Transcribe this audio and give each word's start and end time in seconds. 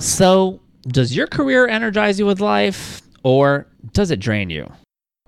So, 0.00 0.60
does 0.86 1.16
your 1.16 1.26
career 1.26 1.66
energize 1.66 2.20
you 2.20 2.26
with 2.26 2.38
life 2.38 3.02
or 3.24 3.66
does 3.92 4.12
it 4.12 4.20
drain 4.20 4.48
you? 4.48 4.72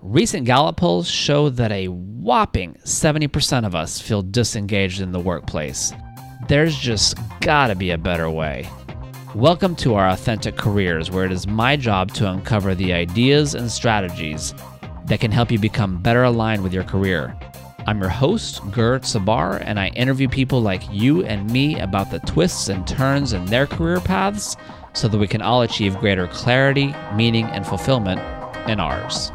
Recent 0.01 0.45
Gallup 0.45 0.77
polls 0.77 1.09
show 1.09 1.49
that 1.49 1.73
a 1.73 1.87
whopping 1.87 2.75
70% 2.85 3.65
of 3.65 3.75
us 3.75 3.99
feel 3.99 4.21
disengaged 4.21 5.01
in 5.01 5.11
the 5.11 5.19
workplace. 5.19 5.91
There's 6.47 6.77
just 6.77 7.17
gotta 7.41 7.75
be 7.75 7.91
a 7.91 7.97
better 7.97 8.29
way. 8.29 8.69
Welcome 9.35 9.75
to 9.75 9.95
our 9.95 10.07
Authentic 10.07 10.55
Careers, 10.55 11.11
where 11.11 11.25
it 11.25 11.33
is 11.33 11.45
my 11.45 11.75
job 11.75 12.13
to 12.13 12.31
uncover 12.31 12.73
the 12.73 12.93
ideas 12.93 13.55
and 13.55 13.69
strategies 13.69 14.53
that 15.07 15.19
can 15.19 15.31
help 15.31 15.51
you 15.51 15.59
become 15.59 16.01
better 16.01 16.23
aligned 16.23 16.63
with 16.63 16.71
your 16.73 16.85
career. 16.85 17.37
I'm 17.87 17.99
your 17.99 18.09
host, 18.09 18.61
Gur 18.71 18.99
Tsabar, 18.99 19.63
and 19.65 19.79
I 19.79 19.87
interview 19.89 20.27
people 20.27 20.61
like 20.61 20.83
you 20.91 21.25
and 21.25 21.49
me 21.49 21.79
about 21.79 22.11
the 22.11 22.19
twists 22.19 22.69
and 22.69 22.85
turns 22.85 23.33
in 23.33 23.45
their 23.45 23.65
career 23.65 23.99
paths 23.99 24.55
so 24.93 25.07
that 25.07 25.17
we 25.17 25.27
can 25.27 25.41
all 25.41 25.63
achieve 25.63 25.97
greater 25.97 26.27
clarity, 26.27 26.93
meaning, 27.15 27.45
and 27.45 27.65
fulfillment 27.65 28.19
in 28.69 28.79
ours. 28.79 29.31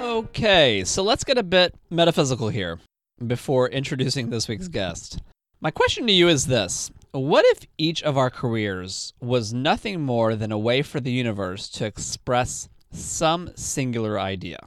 Okay, 0.00 0.82
so 0.84 1.04
let's 1.04 1.22
get 1.22 1.38
a 1.38 1.44
bit 1.44 1.72
metaphysical 1.88 2.48
here 2.48 2.80
before 3.24 3.68
introducing 3.68 4.30
this 4.30 4.48
week's 4.48 4.68
guest. 4.68 5.20
My 5.60 5.70
question 5.70 6.04
to 6.08 6.12
you 6.12 6.26
is 6.26 6.46
this 6.46 6.90
What 7.12 7.44
if 7.46 7.68
each 7.78 8.02
of 8.02 8.18
our 8.18 8.30
careers 8.30 9.14
was 9.20 9.54
nothing 9.54 10.00
more 10.00 10.34
than 10.34 10.50
a 10.50 10.58
way 10.58 10.82
for 10.82 10.98
the 10.98 11.12
universe 11.12 11.68
to 11.70 11.86
express 11.86 12.68
some 12.90 13.50
singular 13.54 14.18
idea? 14.18 14.58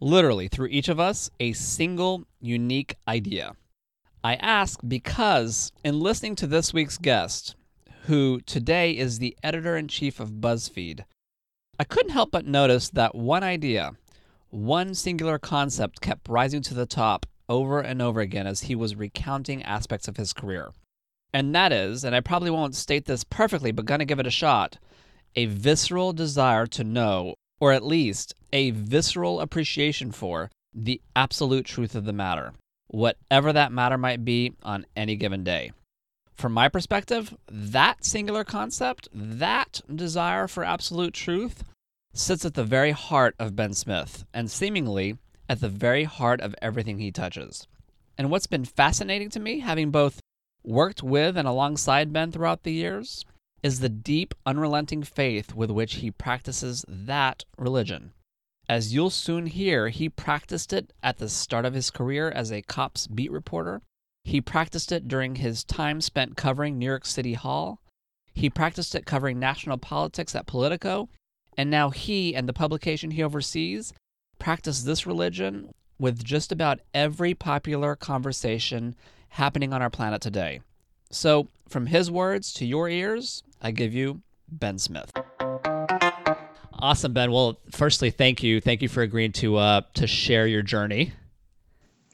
Literally 0.00 0.48
through 0.48 0.68
each 0.68 0.88
of 0.88 0.98
us, 0.98 1.30
a 1.38 1.52
single 1.52 2.24
unique 2.40 2.96
idea. 3.06 3.54
I 4.24 4.34
ask 4.36 4.80
because 4.86 5.72
in 5.84 6.00
listening 6.00 6.36
to 6.36 6.46
this 6.46 6.74
week's 6.74 6.98
guest, 6.98 7.54
who 8.04 8.40
today 8.40 8.96
is 8.96 9.18
the 9.18 9.36
editor 9.42 9.76
in 9.76 9.88
chief 9.88 10.20
of 10.20 10.32
BuzzFeed, 10.32 11.04
I 11.78 11.84
couldn't 11.84 12.12
help 12.12 12.30
but 12.30 12.46
notice 12.46 12.88
that 12.90 13.14
one 13.14 13.42
idea, 13.42 13.92
one 14.50 14.94
singular 14.94 15.38
concept 15.38 16.00
kept 16.00 16.28
rising 16.28 16.60
to 16.62 16.74
the 16.74 16.86
top 16.86 17.26
over 17.48 17.80
and 17.80 18.02
over 18.02 18.20
again 18.20 18.46
as 18.46 18.62
he 18.62 18.74
was 18.74 18.94
recounting 18.94 19.62
aspects 19.62 20.08
of 20.08 20.16
his 20.16 20.32
career. 20.32 20.70
And 21.32 21.54
that 21.54 21.72
is, 21.72 22.04
and 22.04 22.14
I 22.14 22.20
probably 22.20 22.50
won't 22.50 22.74
state 22.74 23.06
this 23.06 23.24
perfectly, 23.24 23.72
but 23.72 23.86
gonna 23.86 24.04
give 24.04 24.18
it 24.18 24.26
a 24.26 24.30
shot, 24.30 24.78
a 25.36 25.46
visceral 25.46 26.12
desire 26.12 26.66
to 26.66 26.84
know 26.84 27.34
or 27.60 27.72
at 27.72 27.84
least 27.84 28.34
a 28.52 28.70
visceral 28.70 29.40
appreciation 29.40 30.10
for 30.10 30.50
the 30.74 31.00
absolute 31.14 31.66
truth 31.66 31.94
of 31.94 32.04
the 32.04 32.12
matter, 32.12 32.52
whatever 32.88 33.52
that 33.52 33.72
matter 33.72 33.98
might 33.98 34.24
be 34.24 34.54
on 34.62 34.86
any 34.96 35.14
given 35.14 35.44
day. 35.44 35.72
From 36.34 36.52
my 36.52 36.68
perspective, 36.68 37.36
that 37.50 38.04
singular 38.04 38.44
concept, 38.44 39.08
that 39.12 39.82
desire 39.94 40.48
for 40.48 40.64
absolute 40.64 41.12
truth, 41.12 41.62
sits 42.14 42.44
at 42.44 42.54
the 42.54 42.64
very 42.64 42.92
heart 42.92 43.34
of 43.38 43.54
Ben 43.54 43.74
Smith 43.74 44.24
and 44.32 44.50
seemingly 44.50 45.18
at 45.48 45.60
the 45.60 45.68
very 45.68 46.04
heart 46.04 46.40
of 46.40 46.54
everything 46.62 46.98
he 46.98 47.12
touches. 47.12 47.66
And 48.16 48.30
what's 48.30 48.46
been 48.46 48.64
fascinating 48.64 49.28
to 49.30 49.40
me, 49.40 49.60
having 49.60 49.90
both 49.90 50.20
worked 50.64 51.02
with 51.02 51.36
and 51.36 51.46
alongside 51.46 52.12
Ben 52.12 52.32
throughout 52.32 52.62
the 52.62 52.72
years, 52.72 53.24
is 53.62 53.80
the 53.80 53.88
deep, 53.88 54.34
unrelenting 54.46 55.02
faith 55.02 55.54
with 55.54 55.70
which 55.70 55.96
he 55.96 56.10
practices 56.10 56.84
that 56.88 57.44
religion. 57.58 58.12
As 58.68 58.94
you'll 58.94 59.10
soon 59.10 59.46
hear, 59.46 59.88
he 59.88 60.08
practiced 60.08 60.72
it 60.72 60.92
at 61.02 61.18
the 61.18 61.28
start 61.28 61.64
of 61.64 61.74
his 61.74 61.90
career 61.90 62.30
as 62.30 62.52
a 62.52 62.62
cops 62.62 63.06
beat 63.06 63.32
reporter. 63.32 63.82
He 64.24 64.40
practiced 64.40 64.92
it 64.92 65.08
during 65.08 65.36
his 65.36 65.64
time 65.64 66.00
spent 66.00 66.36
covering 66.36 66.78
New 66.78 66.86
York 66.86 67.04
City 67.04 67.34
Hall. 67.34 67.80
He 68.32 68.48
practiced 68.48 68.94
it 68.94 69.06
covering 69.06 69.38
national 69.38 69.78
politics 69.78 70.34
at 70.34 70.46
Politico. 70.46 71.08
And 71.56 71.68
now 71.68 71.90
he 71.90 72.34
and 72.34 72.48
the 72.48 72.52
publication 72.52 73.10
he 73.10 73.22
oversees 73.22 73.92
practice 74.38 74.82
this 74.82 75.06
religion 75.06 75.74
with 75.98 76.24
just 76.24 76.52
about 76.52 76.80
every 76.94 77.34
popular 77.34 77.96
conversation 77.96 78.94
happening 79.30 79.72
on 79.72 79.82
our 79.82 79.90
planet 79.90 80.20
today. 80.22 80.60
So, 81.10 81.48
from 81.68 81.86
his 81.86 82.10
words 82.10 82.52
to 82.54 82.64
your 82.64 82.88
ears, 82.88 83.42
I 83.60 83.70
give 83.70 83.94
you 83.94 84.22
Ben 84.48 84.78
Smith. 84.78 85.12
Awesome, 86.74 87.12
Ben. 87.12 87.30
Well, 87.30 87.58
firstly, 87.70 88.10
thank 88.10 88.42
you. 88.42 88.60
Thank 88.60 88.80
you 88.80 88.88
for 88.88 89.02
agreeing 89.02 89.32
to 89.32 89.56
uh, 89.56 89.82
to 89.94 90.06
share 90.06 90.46
your 90.46 90.62
journey. 90.62 91.12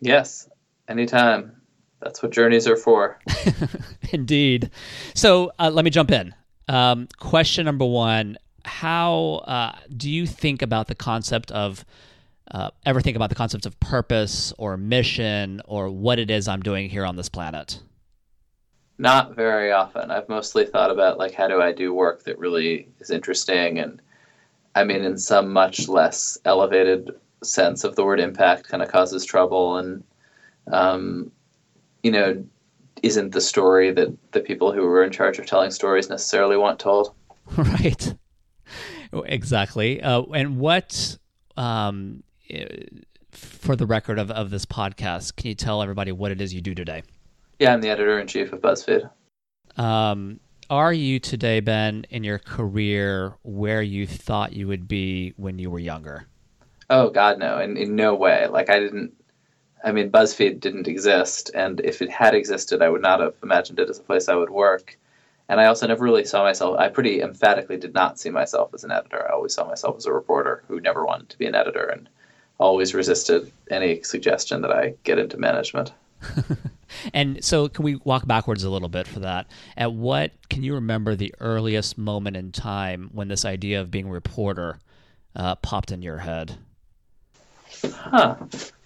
Yes, 0.01 0.49
anytime. 0.89 1.53
That's 2.01 2.23
what 2.23 2.33
journeys 2.33 2.67
are 2.67 2.77
for. 2.77 3.19
Indeed. 4.13 4.71
So 5.15 5.53
uh, 5.59 5.71
let 5.73 5.85
me 5.85 5.91
jump 5.91 6.11
in. 6.11 6.35
Um, 6.69 7.09
question 7.19 7.65
number 7.65 7.87
one: 7.87 8.39
How 8.65 9.43
uh, 9.47 9.79
do 9.97 10.11
you 10.11 10.27
think 10.27 10.63
about 10.63 10.89
the 10.89 10.95
concept 10.97 11.53
of 11.53 11.85
uh, 12.51 12.71
ever 12.85 13.01
think 13.01 13.17
about 13.17 13.29
the 13.29 13.35
concept 13.37 13.67
of 13.67 13.79
purpose 13.81 14.53
or 14.59 14.77
mission 14.77 15.63
or 15.65 15.89
what 15.89 16.19
it 16.19 16.31
is 16.31 16.49
I'm 16.49 16.61
doing 16.61 16.91
here 16.91 17.05
on 17.05 17.17
this 17.17 17.29
planet? 17.29 17.81
Not 18.99 19.37
very 19.37 19.73
often. 19.73 20.11
I've 20.11 20.29
mostly 20.29 20.65
thought 20.65 20.91
about 20.91 21.19
like 21.19 21.35
how 21.35 21.49
do 21.49 21.61
I 21.61 21.73
do 21.73 21.93
work 21.93 22.25
that 22.25 22.39
really 22.39 22.89
is 22.99 23.11
interesting 23.11 23.79
and 23.79 24.01
I 24.75 24.85
mean 24.85 25.05
in 25.05 25.19
some 25.19 25.53
much 25.53 25.89
less 25.89 26.39
elevated 26.45 27.11
sense 27.43 27.85
of 27.85 27.95
the 27.97 28.05
word 28.05 28.21
impact 28.21 28.69
kind 28.69 28.83
of 28.83 28.91
causes 28.91 29.25
trouble 29.25 29.77
and 29.77 30.03
um, 30.73 31.31
you 32.03 32.11
know 32.11 32.45
isn't 33.03 33.33
the 33.33 33.41
story 33.41 33.91
that 33.93 34.09
the 34.33 34.41
people 34.41 34.73
who 34.73 34.83
were 34.83 35.05
in 35.05 35.13
charge 35.13 35.39
of 35.39 35.47
telling 35.47 35.71
stories 35.71 36.09
necessarily 36.09 36.57
want 36.57 36.79
told. 36.79 37.15
Right. 37.57 38.15
Exactly. 39.13 40.03
Uh, 40.03 40.23
and 40.35 40.59
what 40.59 41.17
um, 41.57 42.25
for 43.31 43.77
the 43.77 43.87
record 43.87 44.19
of, 44.19 44.31
of 44.33 44.51
this 44.51 44.67
podcast, 44.67 45.37
can 45.37 45.49
you 45.49 45.55
tell 45.55 45.81
everybody 45.81 46.11
what 46.11 46.33
it 46.33 46.41
is 46.41 46.53
you 46.53 46.61
do 46.61 46.75
today? 46.75 47.03
Yeah, 47.59 47.73
I'm 47.73 47.81
the 47.81 47.89
editor 47.89 48.19
in 48.19 48.27
chief 48.27 48.53
of 48.53 48.61
BuzzFeed. 48.61 49.11
Um, 49.79 50.41
are 50.69 50.93
you 50.93 51.19
today, 51.19 51.61
Ben, 51.61 52.07
in 52.11 52.25
your 52.25 52.39
career 52.39 53.35
where 53.43 53.83
you 53.83 54.07
thought 54.07 54.53
you 54.53 54.69
would 54.69 54.89
be 54.89 55.33
when 55.37 55.59
you 55.59 55.71
were 55.71 55.79
younger? 55.79 56.27
Oh 56.91 57.09
God, 57.11 57.39
no, 57.39 57.59
in, 57.59 57.77
in 57.77 57.97
no 57.97 58.15
way. 58.15 58.47
Like 58.47 58.69
I 58.69 58.79
didn't. 58.79 59.13
I 59.85 59.93
mean, 59.93 60.11
BuzzFeed 60.11 60.61
didn't 60.61 60.89
exist, 60.89 61.51
and 61.55 61.81
if 61.81 62.03
it 62.03 62.11
had 62.11 62.35
existed, 62.35 62.83
I 62.83 62.89
would 62.89 63.03
not 63.03 63.21
have 63.21 63.35
imagined 63.43 63.79
it 63.79 63.89
as 63.89 63.99
a 63.99 64.03
place 64.03 64.29
I 64.29 64.35
would 64.35 64.51
work. 64.51 64.99
And 65.49 65.61
I 65.61 65.67
also 65.67 65.87
never 65.87 66.05
really 66.05 66.25
saw 66.25 66.43
myself. 66.43 66.77
I 66.79 66.89
pretty 66.89 67.21
emphatically 67.21 67.77
did 67.77 67.95
not 67.95 68.19
see 68.19 68.31
myself 68.31 68.75
as 68.75 68.83
an 68.83 68.91
editor. 68.91 69.25
I 69.29 69.33
always 69.33 69.55
saw 69.55 69.65
myself 69.65 69.97
as 69.97 70.07
a 70.07 70.13
reporter 70.13 70.65
who 70.67 70.81
never 70.81 71.05
wanted 71.05 71.29
to 71.29 71.39
be 71.39 71.47
an 71.47 71.55
editor, 71.55 71.85
and 71.85 72.09
always 72.59 72.95
resisted 72.95 73.53
any 73.71 74.03
suggestion 74.03 74.63
that 74.63 74.73
I 74.73 74.95
get 75.05 75.19
into 75.19 75.37
management. 75.39 75.93
and 77.13 77.45
so, 77.45 77.69
can 77.69 77.85
we 77.85 77.97
walk 77.97 78.27
backwards 78.27 78.65
a 78.65 78.71
little 78.71 78.89
bit 78.89 79.07
for 79.07 79.21
that? 79.21 79.47
At 79.77 79.93
what 79.93 80.33
can 80.49 80.63
you 80.63 80.75
remember 80.75 81.15
the 81.15 81.35
earliest 81.41 81.99
moment 81.99 82.37
in 82.37 82.53
time 82.53 83.11
when 83.13 83.29
this 83.29 83.45
idea 83.45 83.81
of 83.81 83.91
being 83.91 84.07
a 84.07 84.13
reporter 84.13 84.79
uh, 85.35 85.57
popped 85.57 85.93
in 85.93 86.03
your 86.03 86.19
head? 86.19 86.57
Huh. 87.83 88.37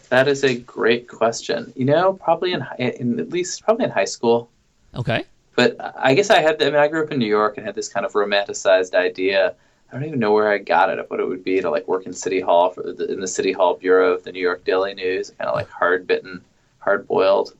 That 0.08 0.26
is 0.26 0.42
a 0.42 0.56
great 0.56 1.08
question. 1.08 1.72
You 1.76 1.84
know, 1.84 2.14
probably 2.14 2.53
in, 2.53 2.66
in 2.78 3.20
at 3.20 3.31
least 3.31 3.62
probably 3.62 3.84
in 3.84 3.91
high 3.91 4.04
school. 4.04 4.50
Okay. 4.94 5.25
But 5.54 5.76
I 5.97 6.14
guess 6.14 6.31
I 6.31 6.41
had. 6.41 6.62
I 6.62 6.66
mean, 6.66 6.76
I 6.76 6.88
grew 6.88 7.04
up 7.04 7.12
in 7.12 7.19
New 7.19 7.26
York 7.26 7.56
and 7.56 7.66
had 7.66 7.75
this 7.75 7.88
kind 7.88 8.04
of 8.04 8.12
romanticized 8.12 8.94
idea. 8.94 9.54
I 9.91 9.94
don't 9.94 10.04
even 10.04 10.20
know 10.20 10.32
where 10.32 10.50
I 10.50 10.58
got 10.58 10.91
it 10.91 10.98
of 10.98 11.10
what 11.10 11.20
it 11.20 11.28
would 11.28 11.42
be 11.42 11.60
to 11.60 11.70
like 11.70 11.87
work 11.88 12.06
in 12.06 12.12
City 12.12 12.41
Hall 12.41 12.70
for 12.70 12.92
the, 12.92 13.12
in 13.12 13.20
the 13.20 13.26
City 13.26 13.52
Hall 13.52 13.75
bureau 13.75 14.12
of 14.12 14.22
the 14.22 14.31
New 14.31 14.41
York 14.41 14.64
Daily 14.64 14.94
News, 14.94 15.31
kind 15.31 15.48
of 15.48 15.54
like 15.54 15.69
hard 15.69 16.06
bitten 16.06 16.42
hard 16.78 17.06
boiled. 17.06 17.54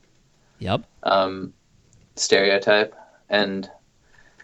Yep. 0.61 0.83
Um, 1.03 1.53
stereotype 2.15 2.95
and 3.29 3.69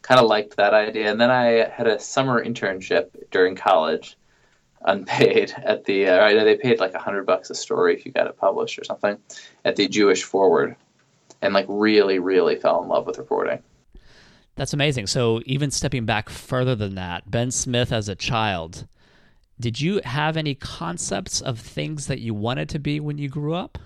kind 0.01 0.19
of 0.19 0.27
liked 0.27 0.57
that 0.57 0.73
idea. 0.73 1.11
And 1.11 1.21
then 1.21 1.29
I 1.29 1.69
had 1.69 1.85
a 1.85 1.99
summer 1.99 2.43
internship 2.43 3.09
during 3.29 3.55
college, 3.55 4.17
unpaid 4.81 5.53
at 5.63 5.85
the 5.85 6.07
uh, 6.07 6.17
right. 6.17 6.43
They 6.43 6.55
paid 6.55 6.79
like 6.79 6.95
a 6.95 6.99
hundred 6.99 7.25
bucks 7.25 7.49
a 7.49 7.55
story 7.55 7.93
if 7.93 8.05
you 8.05 8.11
got 8.11 8.27
it 8.27 8.35
published 8.37 8.79
or 8.79 8.83
something 8.83 9.17
at 9.63 9.75
the 9.75 9.87
Jewish 9.87 10.23
Forward, 10.23 10.75
and 11.41 11.53
like 11.53 11.67
really, 11.69 12.19
really 12.19 12.55
fell 12.55 12.81
in 12.81 12.89
love 12.89 13.05
with 13.05 13.19
reporting. 13.19 13.61
That's 14.55 14.73
amazing. 14.73 15.05
So 15.05 15.41
even 15.45 15.69
stepping 15.69 16.05
back 16.05 16.29
further 16.29 16.73
than 16.73 16.95
that, 16.95 17.29
Ben 17.29 17.51
Smith 17.51 17.91
as 17.91 18.09
a 18.09 18.15
child, 18.15 18.87
did 19.59 19.79
you 19.79 20.01
have 20.03 20.35
any 20.35 20.55
concepts 20.55 21.41
of 21.41 21.59
things 21.59 22.07
that 22.07 22.19
you 22.19 22.33
wanted 22.33 22.69
to 22.69 22.79
be 22.79 22.99
when 22.99 23.19
you 23.19 23.29
grew 23.29 23.53
up? 23.53 23.77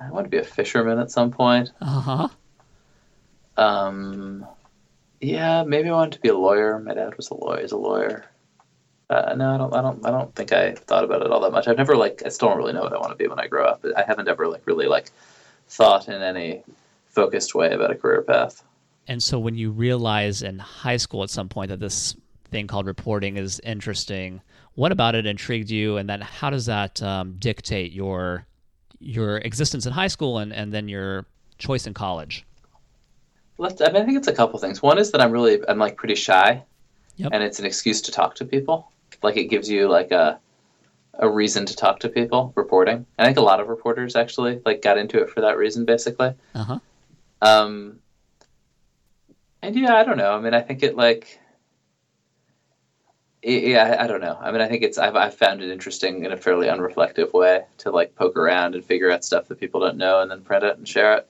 I 0.00 0.10
want 0.10 0.24
to 0.24 0.30
be 0.30 0.38
a 0.38 0.44
fisherman 0.44 0.98
at 0.98 1.10
some 1.10 1.30
point. 1.30 1.72
Uh 1.80 2.00
huh. 2.00 2.28
Um, 3.56 4.46
yeah, 5.20 5.64
maybe 5.64 5.88
I 5.88 5.92
wanted 5.92 6.12
to 6.12 6.20
be 6.20 6.28
a 6.28 6.36
lawyer. 6.36 6.78
My 6.78 6.94
dad 6.94 7.16
was 7.16 7.30
a 7.30 7.34
lawyer. 7.34 7.60
He's 7.62 7.72
a 7.72 7.76
lawyer. 7.76 8.26
Uh, 9.08 9.34
no, 9.36 9.54
I 9.54 9.58
don't. 9.58 9.74
I 9.74 9.82
don't. 9.82 10.06
I 10.06 10.10
don't 10.10 10.34
think 10.34 10.52
I 10.52 10.72
thought 10.72 11.04
about 11.04 11.22
it 11.22 11.30
all 11.30 11.40
that 11.40 11.52
much. 11.52 11.68
I've 11.68 11.76
never 11.76 11.96
like. 11.96 12.22
I 12.26 12.28
still 12.28 12.48
don't 12.48 12.58
really 12.58 12.72
know 12.72 12.82
what 12.82 12.92
I 12.92 12.98
want 12.98 13.10
to 13.10 13.16
be 13.16 13.28
when 13.28 13.38
I 13.38 13.46
grow 13.46 13.64
up. 13.64 13.84
I 13.96 14.02
haven't 14.02 14.28
ever 14.28 14.48
like 14.48 14.66
really 14.66 14.86
like 14.86 15.10
thought 15.68 16.08
in 16.08 16.20
any 16.22 16.62
focused 17.08 17.54
way 17.54 17.72
about 17.72 17.90
a 17.90 17.94
career 17.94 18.22
path. 18.22 18.62
and 19.08 19.22
so 19.22 19.38
when 19.38 19.54
you 19.54 19.70
realize 19.70 20.42
in 20.42 20.58
high 20.58 20.96
school 20.96 21.22
at 21.22 21.30
some 21.30 21.48
point 21.48 21.70
that 21.70 21.80
this 21.80 22.14
thing 22.50 22.66
called 22.66 22.86
reporting 22.86 23.36
is 23.36 23.60
interesting, 23.60 24.42
what 24.74 24.92
about 24.92 25.14
it 25.14 25.24
intrigued 25.24 25.70
you, 25.70 25.96
and 25.96 26.08
then 26.08 26.20
how 26.20 26.50
does 26.50 26.66
that 26.66 27.02
um, 27.02 27.36
dictate 27.38 27.92
your 27.92 28.46
your 28.98 29.38
existence 29.38 29.86
in 29.86 29.92
high 29.92 30.08
school 30.08 30.38
and, 30.38 30.52
and 30.52 30.72
then 30.72 30.88
your 30.88 31.26
choice 31.58 31.86
in 31.86 31.94
college? 31.94 32.44
Let's, 33.58 33.80
I 33.80 33.86
mean, 33.86 34.02
I 34.02 34.04
think 34.04 34.18
it's 34.18 34.28
a 34.28 34.34
couple 34.34 34.58
things. 34.58 34.82
One 34.82 34.98
is 34.98 35.10
that 35.12 35.20
I'm 35.20 35.30
really 35.30 35.60
I'm 35.68 35.78
like 35.78 35.96
pretty 35.96 36.14
shy, 36.14 36.62
Yep. 37.16 37.30
and 37.32 37.42
it's 37.42 37.58
an 37.58 37.64
excuse 37.64 38.02
to 38.02 38.12
talk 38.12 38.34
to 38.36 38.44
people. 38.44 38.90
Like 39.22 39.36
it 39.38 39.44
gives 39.44 39.70
you 39.70 39.88
like 39.88 40.10
a 40.10 40.38
a 41.18 41.26
reason 41.28 41.64
to 41.64 41.74
talk 41.74 42.00
to 42.00 42.10
people. 42.10 42.52
Reporting. 42.54 43.06
I 43.18 43.24
think 43.24 43.38
a 43.38 43.42
lot 43.42 43.58
of 43.60 43.68
reporters 43.68 44.14
actually 44.16 44.60
like 44.66 44.82
got 44.82 44.98
into 44.98 45.18
it 45.22 45.30
for 45.30 45.40
that 45.40 45.56
reason, 45.56 45.86
basically. 45.86 46.34
Uh 46.54 46.64
huh. 46.64 46.78
Um, 47.40 48.00
and 49.62 49.74
yeah, 49.74 49.94
I 49.96 50.04
don't 50.04 50.18
know. 50.18 50.32
I 50.32 50.40
mean, 50.40 50.52
I 50.52 50.60
think 50.60 50.82
it 50.82 50.94
like, 50.96 51.40
yeah, 53.42 53.96
I- 54.00 54.06
don't 54.06 54.20
know. 54.20 54.38
I 54.40 54.50
mean, 54.50 54.60
I 54.60 54.68
think 54.68 54.82
it's 54.82 54.98
I've 54.98 55.16
I've 55.16 55.34
found 55.34 55.62
it 55.62 55.70
interesting 55.70 56.24
in 56.24 56.32
a 56.32 56.36
fairly 56.36 56.66
unreflective 56.68 57.32
way 57.32 57.64
to 57.78 57.90
like 57.90 58.14
poke 58.14 58.36
around 58.36 58.74
and 58.74 58.84
figure 58.84 59.10
out 59.10 59.24
stuff 59.24 59.48
that 59.48 59.60
people 59.60 59.80
don't 59.80 59.96
know 59.96 60.20
and 60.20 60.30
then 60.30 60.42
print 60.42 60.64
it 60.64 60.76
and 60.76 60.86
share 60.86 61.16
it. 61.18 61.28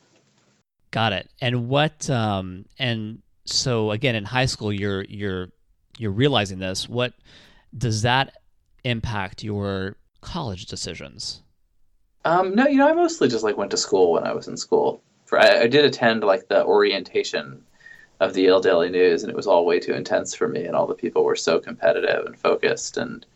Got 0.91 1.13
it. 1.13 1.29
And 1.41 1.69
what? 1.69 2.09
Um, 2.09 2.65
and 2.79 3.23
so 3.45 3.91
again, 3.91 4.15
in 4.15 4.25
high 4.25 4.47
school, 4.47 4.73
you're 4.73 5.05
you're 5.05 5.51
you're 5.99 6.13
realizing 6.13 6.59
this. 6.59 6.89
What 6.89 7.13
does 7.77 8.03
that 8.03 8.35
impact 8.85 9.43
your 9.43 9.97
college 10.21 10.67
decisions? 10.67 11.43
Um, 12.25 12.55
no, 12.55 12.67
you 12.67 12.79
know, 12.79 12.89
I 12.89 12.93
mostly 12.93 13.29
just 13.29 13.45
like 13.45 13.57
went 13.57 13.71
to 13.71 13.77
school 13.77 14.13
when 14.13 14.25
I 14.25 14.33
was 14.33 14.49
in 14.49 14.57
school. 14.57 15.03
For 15.27 15.41
I, 15.41 15.63
I 15.63 15.67
did 15.67 15.85
attend 15.85 16.25
like 16.25 16.49
the 16.49 16.65
orientation 16.65 17.63
of 18.21 18.35
the 18.35 18.43
Yale 18.43 18.61
Daily 18.61 18.89
News, 18.89 19.23
and 19.23 19.31
it 19.31 19.37
was 19.37 19.47
all 19.47 19.67
way 19.67 19.79
too 19.79 19.93
intense 19.93 20.35
for 20.35 20.49
me. 20.49 20.65
And 20.65 20.75
all 20.75 20.87
the 20.87 20.95
people 20.95 21.25
were 21.25 21.37
so 21.37 21.59
competitive 21.59 22.25
and 22.27 22.37
focused, 22.39 22.97
and 22.97 23.27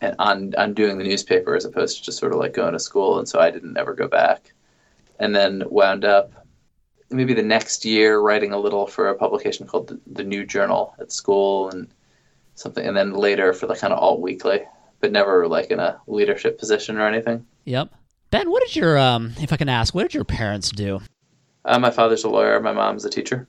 and 0.00 0.16
on 0.18 0.54
on 0.56 0.74
doing 0.74 0.98
the 0.98 1.04
newspaper 1.04 1.54
as 1.54 1.64
opposed 1.64 1.98
to 1.98 2.04
just 2.04 2.18
sort 2.18 2.32
of 2.32 2.38
like 2.38 2.52
going 2.52 2.72
to 2.72 2.80
school. 2.80 3.18
And 3.18 3.28
so 3.28 3.38
I 3.38 3.50
didn't 3.50 3.76
ever 3.76 3.94
go 3.94 4.08
back. 4.08 4.52
And 5.18 5.34
then 5.34 5.62
wound 5.68 6.04
up 6.04 6.32
maybe 7.10 7.34
the 7.34 7.42
next 7.42 7.84
year 7.84 8.18
writing 8.18 8.52
a 8.52 8.58
little 8.58 8.86
for 8.86 9.08
a 9.08 9.14
publication 9.14 9.66
called 9.66 9.88
the, 9.88 10.00
the 10.06 10.24
New 10.24 10.44
Journal 10.44 10.94
at 10.98 11.12
school, 11.12 11.70
and 11.70 11.88
something. 12.54 12.84
And 12.84 12.96
then 12.96 13.12
later 13.12 13.52
for 13.52 13.66
the 13.66 13.76
kind 13.76 13.92
of 13.92 14.00
alt 14.00 14.20
weekly, 14.20 14.62
but 15.00 15.12
never 15.12 15.46
like 15.46 15.70
in 15.70 15.78
a 15.78 16.00
leadership 16.08 16.58
position 16.58 16.98
or 16.98 17.06
anything. 17.06 17.46
Yep. 17.66 17.94
Ben, 18.30 18.50
what 18.50 18.62
did 18.66 18.74
your 18.74 18.98
um, 18.98 19.34
if 19.40 19.52
I 19.52 19.56
can 19.56 19.68
ask, 19.68 19.94
what 19.94 20.02
did 20.02 20.14
your 20.14 20.24
parents 20.24 20.70
do? 20.70 21.00
Uh, 21.64 21.78
my 21.78 21.90
father's 21.90 22.24
a 22.24 22.28
lawyer. 22.28 22.58
My 22.58 22.72
mom's 22.72 23.04
a 23.04 23.10
teacher. 23.10 23.46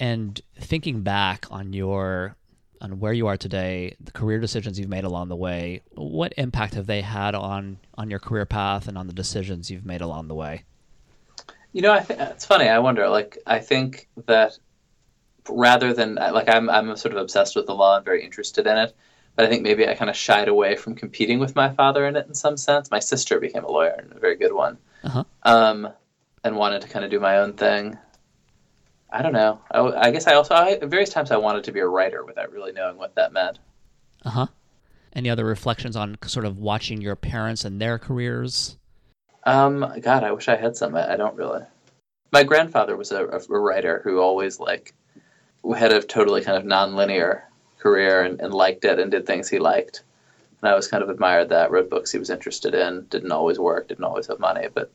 And 0.00 0.40
thinking 0.58 1.02
back 1.02 1.46
on 1.50 1.72
your 1.72 2.36
on 2.80 3.00
where 3.00 3.12
you 3.12 3.26
are 3.26 3.36
today, 3.36 3.96
the 3.98 4.12
career 4.12 4.38
decisions 4.38 4.78
you've 4.78 4.88
made 4.88 5.02
along 5.02 5.28
the 5.28 5.36
way, 5.36 5.82
what 5.96 6.32
impact 6.36 6.74
have 6.74 6.86
they 6.86 7.00
had 7.00 7.34
on 7.34 7.78
on 7.96 8.08
your 8.10 8.20
career 8.20 8.46
path 8.46 8.86
and 8.86 8.96
on 8.96 9.08
the 9.08 9.12
decisions 9.12 9.70
you've 9.70 9.84
made 9.86 10.00
along 10.00 10.28
the 10.28 10.34
way? 10.34 10.64
You 11.72 11.82
know, 11.82 11.92
I 11.92 12.00
th- 12.00 12.18
it's 12.20 12.46
funny. 12.46 12.68
I 12.68 12.78
wonder. 12.78 13.08
Like, 13.08 13.38
I 13.46 13.58
think 13.58 14.08
that 14.26 14.56
rather 15.48 15.92
than 15.92 16.14
like, 16.14 16.48
I'm 16.48 16.70
I'm 16.70 16.96
sort 16.96 17.14
of 17.14 17.20
obsessed 17.20 17.56
with 17.56 17.66
the 17.66 17.74
law 17.74 17.96
and 17.96 18.04
very 18.04 18.24
interested 18.24 18.66
in 18.66 18.76
it. 18.78 18.94
But 19.34 19.44
I 19.46 19.48
think 19.48 19.62
maybe 19.62 19.86
I 19.86 19.94
kind 19.94 20.10
of 20.10 20.16
shied 20.16 20.48
away 20.48 20.74
from 20.74 20.94
competing 20.96 21.38
with 21.38 21.54
my 21.54 21.68
father 21.72 22.06
in 22.06 22.16
it 22.16 22.26
in 22.26 22.34
some 22.34 22.56
sense. 22.56 22.90
My 22.90 22.98
sister 22.98 23.38
became 23.38 23.62
a 23.64 23.70
lawyer 23.70 23.94
and 23.96 24.12
a 24.12 24.18
very 24.18 24.36
good 24.36 24.52
one, 24.52 24.78
Uh-huh. 25.04 25.22
um, 25.44 25.88
and 26.42 26.56
wanted 26.56 26.82
to 26.82 26.88
kind 26.88 27.04
of 27.04 27.10
do 27.12 27.20
my 27.20 27.38
own 27.38 27.52
thing. 27.52 27.96
I 29.10 29.22
don't 29.22 29.32
know. 29.32 29.60
I, 29.70 29.80
I 29.80 30.10
guess 30.10 30.26
I 30.26 30.34
also 30.34 30.54
I, 30.54 30.78
various 30.82 31.10
times 31.10 31.30
I 31.30 31.36
wanted 31.36 31.64
to 31.64 31.72
be 31.72 31.80
a 31.80 31.86
writer 31.86 32.24
without 32.24 32.52
really 32.52 32.72
knowing 32.72 32.96
what 32.96 33.14
that 33.14 33.32
meant. 33.32 33.58
Uh 34.24 34.30
huh. 34.30 34.46
Any 35.14 35.30
other 35.30 35.44
reflections 35.44 35.96
on 35.96 36.18
sort 36.26 36.44
of 36.44 36.58
watching 36.58 37.00
your 37.00 37.16
parents 37.16 37.64
and 37.64 37.80
their 37.80 37.98
careers? 37.98 38.76
Um, 39.44 39.94
God, 40.00 40.24
I 40.24 40.32
wish 40.32 40.48
I 40.48 40.56
had 40.56 40.76
some. 40.76 40.94
I, 40.94 41.14
I 41.14 41.16
don't 41.16 41.36
really. 41.36 41.62
My 42.32 42.44
grandfather 42.44 42.96
was 42.96 43.10
a, 43.10 43.26
a 43.26 43.40
writer 43.48 44.02
who 44.04 44.20
always 44.20 44.60
like 44.60 44.94
had 45.76 45.92
a 45.92 46.02
totally 46.02 46.42
kind 46.42 46.58
of 46.58 46.66
non-linear 46.66 47.44
career 47.78 48.22
and, 48.22 48.40
and 48.40 48.52
liked 48.52 48.84
it 48.84 48.98
and 48.98 49.10
did 49.10 49.26
things 49.26 49.48
he 49.48 49.58
liked. 49.58 50.02
And 50.60 50.68
I 50.68 50.72
always 50.72 50.88
kind 50.88 51.02
of 51.02 51.08
admired 51.08 51.48
that. 51.48 51.70
Wrote 51.70 51.88
books 51.88 52.12
he 52.12 52.18
was 52.18 52.30
interested 52.30 52.74
in. 52.74 53.06
Didn't 53.08 53.32
always 53.32 53.58
work. 53.58 53.88
Didn't 53.88 54.04
always 54.04 54.26
have 54.26 54.38
money, 54.38 54.68
but 54.72 54.92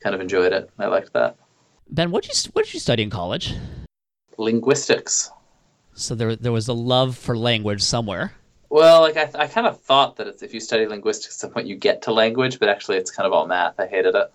kind 0.00 0.14
of 0.14 0.20
enjoyed 0.20 0.52
it. 0.52 0.70
I 0.78 0.86
liked 0.86 1.12
that. 1.14 1.36
Ben, 1.88 2.10
what 2.10 2.24
did 2.24 2.32
you 2.32 2.50
what 2.52 2.64
did 2.64 2.74
you 2.74 2.80
study 2.80 3.02
in 3.02 3.10
college? 3.10 3.54
Linguistics. 4.38 5.30
So 5.94 6.14
there 6.14 6.36
there 6.36 6.52
was 6.52 6.68
a 6.68 6.72
love 6.72 7.16
for 7.16 7.36
language 7.36 7.82
somewhere. 7.82 8.34
Well, 8.68 9.00
like 9.00 9.16
I, 9.16 9.30
I 9.34 9.46
kind 9.46 9.66
of 9.66 9.80
thought 9.80 10.16
that 10.16 10.26
it's, 10.26 10.42
if 10.42 10.52
you 10.52 10.60
study 10.60 10.86
linguistics, 10.86 11.36
at 11.36 11.40
some 11.40 11.50
point 11.50 11.66
you 11.66 11.76
get 11.76 12.02
to 12.02 12.12
language, 12.12 12.58
but 12.58 12.68
actually 12.68 12.98
it's 12.98 13.10
kind 13.10 13.26
of 13.26 13.32
all 13.32 13.46
math. 13.46 13.78
I 13.78 13.86
hated 13.86 14.14
it. 14.14 14.32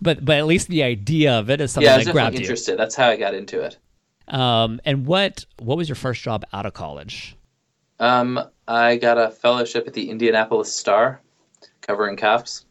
But 0.00 0.24
but 0.24 0.38
at 0.38 0.46
least 0.46 0.68
the 0.68 0.82
idea 0.82 1.38
of 1.38 1.50
it 1.50 1.60
is 1.60 1.72
something 1.72 1.86
yeah, 1.86 1.94
I 1.94 1.98
was 1.98 2.06
that 2.06 2.12
grabbed 2.12 2.34
you. 2.34 2.40
interested. 2.40 2.78
That's 2.78 2.94
how 2.94 3.08
I 3.08 3.16
got 3.16 3.34
into 3.34 3.62
it. 3.62 3.78
Um, 4.26 4.80
and 4.84 5.06
what 5.06 5.44
what 5.58 5.76
was 5.76 5.88
your 5.88 5.96
first 5.96 6.22
job 6.22 6.44
out 6.52 6.66
of 6.66 6.72
college? 6.72 7.36
Um, 8.00 8.40
I 8.66 8.96
got 8.96 9.18
a 9.18 9.30
fellowship 9.30 9.86
at 9.86 9.94
the 9.94 10.10
Indianapolis 10.10 10.74
Star, 10.74 11.20
covering 11.80 12.16
cops. 12.16 12.64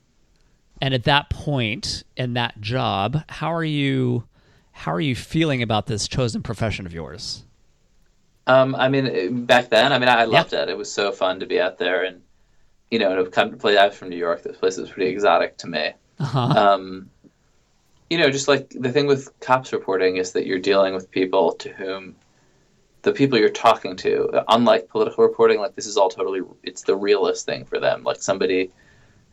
And 0.84 0.94
at 0.94 1.06
that 1.06 1.30
point 1.30 2.04
in 2.18 2.34
that 2.34 2.60
job, 2.60 3.24
how 3.30 3.54
are 3.54 3.64
you 3.64 4.26
how 4.74 4.94
are 4.94 5.00
you 5.00 5.16
feeling 5.16 5.62
about 5.62 5.86
this 5.86 6.10
chosen 6.10 6.44
profession 6.44 6.86
of 6.86 6.94
yours? 6.94 7.46
Um, 8.48 8.76
I 8.76 8.90
mean, 8.90 9.46
back 9.46 9.70
then, 9.70 9.94
I 9.94 10.00
mean, 10.00 10.10
I 10.10 10.26
loved 10.26 10.52
it. 10.52 10.68
It 10.68 10.78
was 10.78 10.92
so 10.92 11.14
fun 11.14 11.40
to 11.40 11.46
be 11.46 11.62
out 11.62 11.78
there, 11.78 12.04
and 12.04 12.22
you 12.92 13.00
know, 13.00 13.24
to 13.24 13.32
come 13.32 13.52
to 13.52 13.56
play. 13.56 13.78
I 13.78 13.88
was 13.88 13.96
from 13.96 14.10
New 14.10 14.18
York. 14.18 14.44
This 14.44 14.58
place 14.58 14.76
was 14.76 14.90
pretty 14.90 15.10
exotic 15.10 15.56
to 15.60 15.68
me. 15.68 15.94
Uh-huh. 16.20 16.40
Um, 16.40 17.10
you 18.10 18.18
know, 18.18 18.30
just 18.30 18.50
like 18.50 18.76
the 18.78 18.92
thing 18.92 19.08
with 19.08 19.30
cops 19.40 19.72
reporting 19.72 20.18
is 20.18 20.34
that 20.34 20.46
you're 20.46 20.60
dealing 20.60 20.94
with 20.94 21.10
people 21.10 21.54
to 21.54 21.70
whom 21.72 22.14
the 23.04 23.14
people 23.14 23.40
you're 23.40 23.48
talking 23.48 23.96
to, 23.96 24.44
unlike 24.50 24.90
political 24.90 25.24
reporting, 25.24 25.62
like 25.62 25.76
this 25.76 25.86
is 25.86 25.96
all 25.96 26.10
totally, 26.10 26.42
it's 26.62 26.82
the 26.82 26.96
realest 26.98 27.46
thing 27.46 27.64
for 27.64 27.80
them. 27.80 28.04
Like 28.04 28.22
somebody 28.22 28.70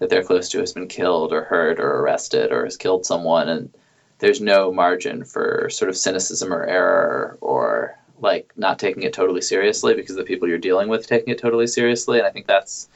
that 0.00 0.11
they're 0.11 0.25
close 0.25 0.49
to 0.49 0.58
has 0.58 0.73
been 0.73 0.88
killed 0.88 1.32
or 1.32 1.44
hurt 1.44 1.79
or 1.79 2.00
arrested 2.00 2.50
or 2.50 2.64
has 2.64 2.76
killed 2.76 3.06
someone, 3.06 3.49
and 3.49 3.73
there's 4.19 4.41
no 4.41 4.73
margin 4.73 5.25
for 5.25 5.70
sort 5.70 5.88
of 5.88 5.97
cynicism 5.97 6.52
or 6.52 6.64
error 6.64 7.39
or 7.41 7.96
like 8.19 8.53
not 8.56 8.79
taking 8.79 9.03
it 9.03 9.13
totally 9.13 9.41
seriously 9.41 9.94
because 9.94 10.17
the 10.17 10.25
people 10.25 10.48
you're 10.48 10.58
dealing 10.58 10.89
with 10.89 11.06
taking 11.06 11.32
it 11.32 11.39
totally 11.39 11.67
seriously. 11.67 12.19
And 12.19 12.27
I 12.27 12.31
think 12.31 12.46
that's 12.46 12.89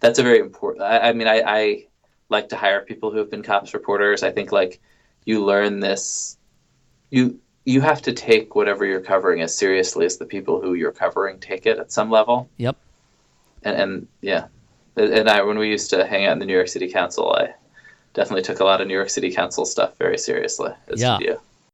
that's 0.00 0.18
a 0.18 0.22
very 0.22 0.38
important. 0.38 0.84
I, 0.84 1.10
I 1.10 1.12
mean, 1.12 1.28
I, 1.28 1.42
I 1.46 1.86
like 2.28 2.48
to 2.50 2.56
hire 2.56 2.80
people 2.80 3.10
who 3.10 3.18
have 3.18 3.30
been 3.30 3.42
cops 3.42 3.74
reporters. 3.74 4.22
I 4.22 4.30
think 4.30 4.52
like 4.52 4.80
you 5.24 5.44
learn 5.44 5.80
this, 5.80 6.38
you 7.10 7.40
you 7.64 7.80
have 7.80 8.02
to 8.02 8.12
take 8.12 8.54
whatever 8.54 8.86
you're 8.86 9.00
covering 9.00 9.42
as 9.42 9.54
seriously 9.56 10.06
as 10.06 10.16
the 10.16 10.24
people 10.24 10.60
who 10.60 10.74
you're 10.74 10.92
covering 10.92 11.38
take 11.38 11.66
it 11.66 11.78
at 11.78 11.92
some 11.92 12.10
level. 12.10 12.48
Yep. 12.56 12.76
And, 13.62 13.76
and 13.76 14.08
yeah, 14.22 14.46
and 15.04 15.28
I 15.28 15.42
when 15.42 15.58
we 15.58 15.68
used 15.68 15.90
to 15.90 16.06
hang 16.06 16.26
out 16.26 16.32
in 16.32 16.38
the 16.38 16.46
New 16.46 16.54
York 16.54 16.68
City 16.68 16.90
Council, 16.90 17.32
I 17.32 17.54
definitely 18.14 18.42
took 18.42 18.60
a 18.60 18.64
lot 18.64 18.80
of 18.80 18.88
New 18.88 18.94
York 18.94 19.10
City 19.10 19.32
Council 19.32 19.64
stuff 19.64 19.96
very 19.98 20.18
seriously. 20.18 20.72
Yeah. 20.94 21.18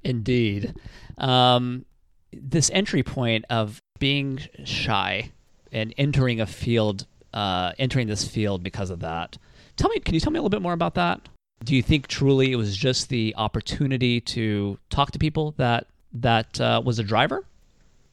Indeed. 0.05 0.75
Um, 1.19 1.85
this 2.33 2.71
entry 2.73 3.03
point 3.03 3.45
of 3.51 3.81
being 3.99 4.41
shy 4.65 5.33
and 5.73 5.95
entering 5.97 6.41
a 6.41 6.47
field, 6.47 7.07
uh, 7.33 7.73
entering 7.79 8.07
this 8.07 8.27
field 8.27 8.63
because 8.63 8.91
of 8.91 9.01
that. 9.01 9.39
Tell 9.77 9.91
me, 9.91 10.01
can 10.01 10.15
you 10.15 10.21
tell 10.21 10.33
me 10.33 10.39
a 10.39 10.43
little 10.43 10.51
bit 10.51 10.63
more 10.63 10.73
about 10.73 10.95
that? 10.95 11.29
Do 11.65 11.75
you 11.75 11.83
think 11.83 12.07
truly 12.07 12.53
it 12.53 12.57
was 12.57 12.77
just 12.77 13.09
the 13.09 13.35
opportunity 13.37 14.21
to 14.21 14.79
talk 14.91 15.11
to 15.13 15.19
people 15.19 15.55
that 15.57 15.87
that 16.13 16.61
uh, 16.61 16.83
was 16.85 16.99
a 16.99 17.03
driver? 17.03 17.45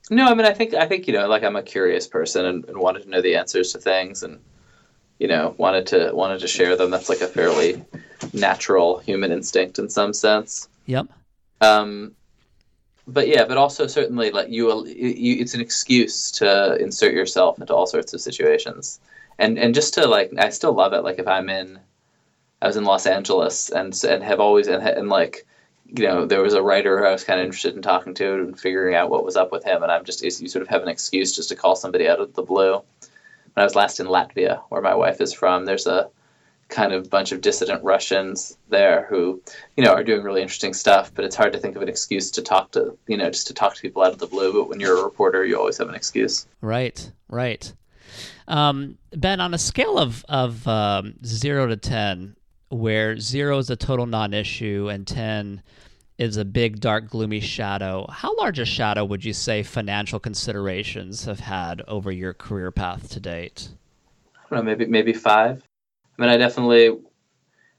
No, 0.10 0.26
I 0.26 0.34
mean, 0.34 0.46
I 0.46 0.54
think 0.54 0.74
I 0.74 0.88
think 0.88 1.08
you 1.08 1.14
know, 1.14 1.28
like 1.28 1.44
I'm 1.44 1.56
a 1.56 1.64
curious 1.64 2.08
person 2.08 2.46
and, 2.46 2.66
and 2.66 2.78
wanted 2.78 3.04
to 3.04 3.10
know 3.10 3.22
the 3.22 3.36
answers 3.36 3.74
to 3.74 3.80
things, 3.80 4.24
and 4.24 4.40
you 5.20 5.28
know, 5.28 5.56
wanted 5.58 5.88
to 5.88 6.12
wanted 6.14 6.40
to 6.40 6.48
share 6.48 6.76
them. 6.76 6.92
That's 6.92 7.10
like 7.10 7.22
a 7.22 7.28
fairly 7.28 7.84
natural 8.34 9.00
human 9.00 9.32
instinct 9.32 9.80
in 9.80 9.90
some 9.90 10.14
sense. 10.14 10.68
Yep. 10.86 11.08
Um, 11.62 12.14
but 13.08 13.28
yeah, 13.28 13.46
but 13.46 13.58
also 13.58 13.88
certainly 13.88 14.32
like 14.32 14.50
you, 14.50 14.86
you, 14.88 15.42
it's 15.42 15.54
an 15.54 15.62
excuse 15.62 16.32
to 16.32 16.78
insert 16.78 17.14
yourself 17.14 17.60
into 17.60 17.74
all 17.74 17.88
sorts 17.88 18.14
of 18.14 18.22
situations, 18.22 19.00
and 19.38 19.58
and 19.60 19.76
just 19.76 19.94
to 19.96 20.08
like, 20.08 20.32
I 20.38 20.50
still 20.50 20.74
love 20.74 20.94
it. 20.94 21.04
Like 21.04 21.20
if 21.20 21.28
I'm 21.28 21.50
in, 21.50 21.80
I 22.62 22.68
was 22.68 22.78
in 22.78 22.86
Los 22.86 23.06
Angeles 23.06 23.70
and 23.70 23.94
and 24.04 24.24
have 24.24 24.40
always 24.40 24.68
and, 24.68 24.82
and 24.88 25.10
like, 25.10 25.46
you 25.86 26.06
know, 26.06 26.26
there 26.26 26.42
was 26.42 26.54
a 26.54 26.64
writer 26.64 26.98
who 26.98 27.06
I 27.06 27.12
was 27.12 27.26
kind 27.26 27.40
of 27.40 27.46
interested 27.46 27.76
in 27.76 27.82
talking 27.82 28.14
to 28.16 28.34
and 28.36 28.60
figuring 28.60 28.96
out 28.96 29.10
what 29.10 29.26
was 29.26 29.36
up 29.36 29.52
with 29.52 29.66
him, 29.66 29.84
and 29.84 29.92
I'm 29.92 30.06
just 30.06 30.24
you 30.24 30.48
sort 30.48 30.62
of 30.62 30.70
have 30.70 30.82
an 30.82 30.90
excuse 30.90 31.36
just 31.36 31.50
to 31.50 31.56
call 31.56 31.76
somebody 31.76 32.08
out 32.08 32.22
of 32.22 32.34
the 32.34 32.44
blue. 32.44 32.82
When 33.54 33.62
I 33.62 33.66
was 33.66 33.76
last 33.76 34.00
in 34.00 34.08
Latvia, 34.08 34.62
where 34.70 34.82
my 34.82 34.96
wife 34.96 35.22
is 35.22 35.34
from, 35.34 35.66
there's 35.66 35.88
a 35.88 36.10
kind 36.70 36.92
of 36.92 37.10
bunch 37.10 37.32
of 37.32 37.42
dissident 37.42 37.84
Russians 37.84 38.58
there 38.70 39.06
who, 39.10 39.42
you 39.78 39.84
know, 39.84 39.94
are 39.94 40.04
doing 40.04 40.24
really 40.24 40.42
interesting 40.42 40.74
stuff. 40.74 41.12
But 41.14 41.26
it's 41.26 41.36
hard 41.36 41.54
to 41.54 41.60
think 41.60 41.76
of 41.76 41.82
an 41.82 41.90
excuse 41.90 42.32
to 42.32 42.42
talk 42.42 42.72
to, 42.72 42.98
you 43.08 43.18
know, 43.18 43.30
just 43.30 43.48
to 43.48 43.54
talk 43.54 43.76
to 43.76 43.82
people 43.82 44.04
out 44.04 44.14
of 44.14 44.20
the 44.20 44.28
blue. 44.28 44.54
But 44.54 44.70
when 44.70 44.80
you're 44.80 45.00
a 45.00 45.04
reporter, 45.04 45.46
you 45.46 45.58
always 45.58 45.78
have 45.78 45.90
an 45.90 45.96
excuse. 45.96 46.48
Right, 46.62 47.12
right. 47.30 47.72
Um, 48.48 48.98
ben, 49.12 49.40
on 49.40 49.54
a 49.54 49.58
scale 49.58 49.98
of 50.00 50.26
of 50.28 50.68
um, 50.68 51.16
zero 51.24 51.68
to 51.68 51.78
ten, 51.78 52.36
where 52.70 53.20
zero 53.20 53.60
is 53.60 53.70
a 53.70 53.76
total 53.76 54.06
non-issue 54.06 54.90
and 54.92 55.06
ten 55.06 55.62
is 56.18 56.38
a 56.38 56.46
big, 56.46 56.80
dark, 56.80 57.10
gloomy 57.10 57.40
shadow, 57.40 58.06
how 58.10 58.36
large 58.38 58.60
a 58.60 58.66
shadow 58.66 59.04
would 59.04 59.26
you 59.26 59.34
say 59.34 59.64
financial 59.64 60.20
considerations 60.20 61.26
have 61.26 61.40
had 61.40 61.82
over 61.88 62.12
your 62.12 62.34
career 62.34 62.72
path 62.72 63.10
to 63.10 63.20
date? 63.20 63.70
I 64.36 64.56
don't 64.56 64.60
know, 64.60 64.64
maybe 64.64 64.86
maybe 64.86 65.14
five. 65.14 65.64
I 66.18 66.22
mean, 66.22 66.30
I 66.30 66.38
definitely, 66.38 67.00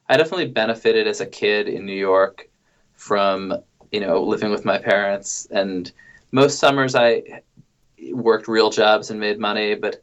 I 0.09 0.17
definitely 0.17 0.49
benefited 0.49 1.07
as 1.07 1.21
a 1.21 1.26
kid 1.26 1.69
in 1.69 1.87
New 1.87 1.93
York 1.93 2.49
from 2.95 3.55
you 3.93 4.00
know 4.00 4.23
living 4.23 4.50
with 4.50 4.64
my 4.64 4.79
parents, 4.79 5.47
and 5.50 5.91
most 6.33 6.59
summers 6.59 6.95
I 6.97 7.23
worked 8.12 8.49
real 8.49 8.71
jobs 8.71 9.11
and 9.11 9.21
made 9.21 9.38
money, 9.38 9.76
but 9.76 10.03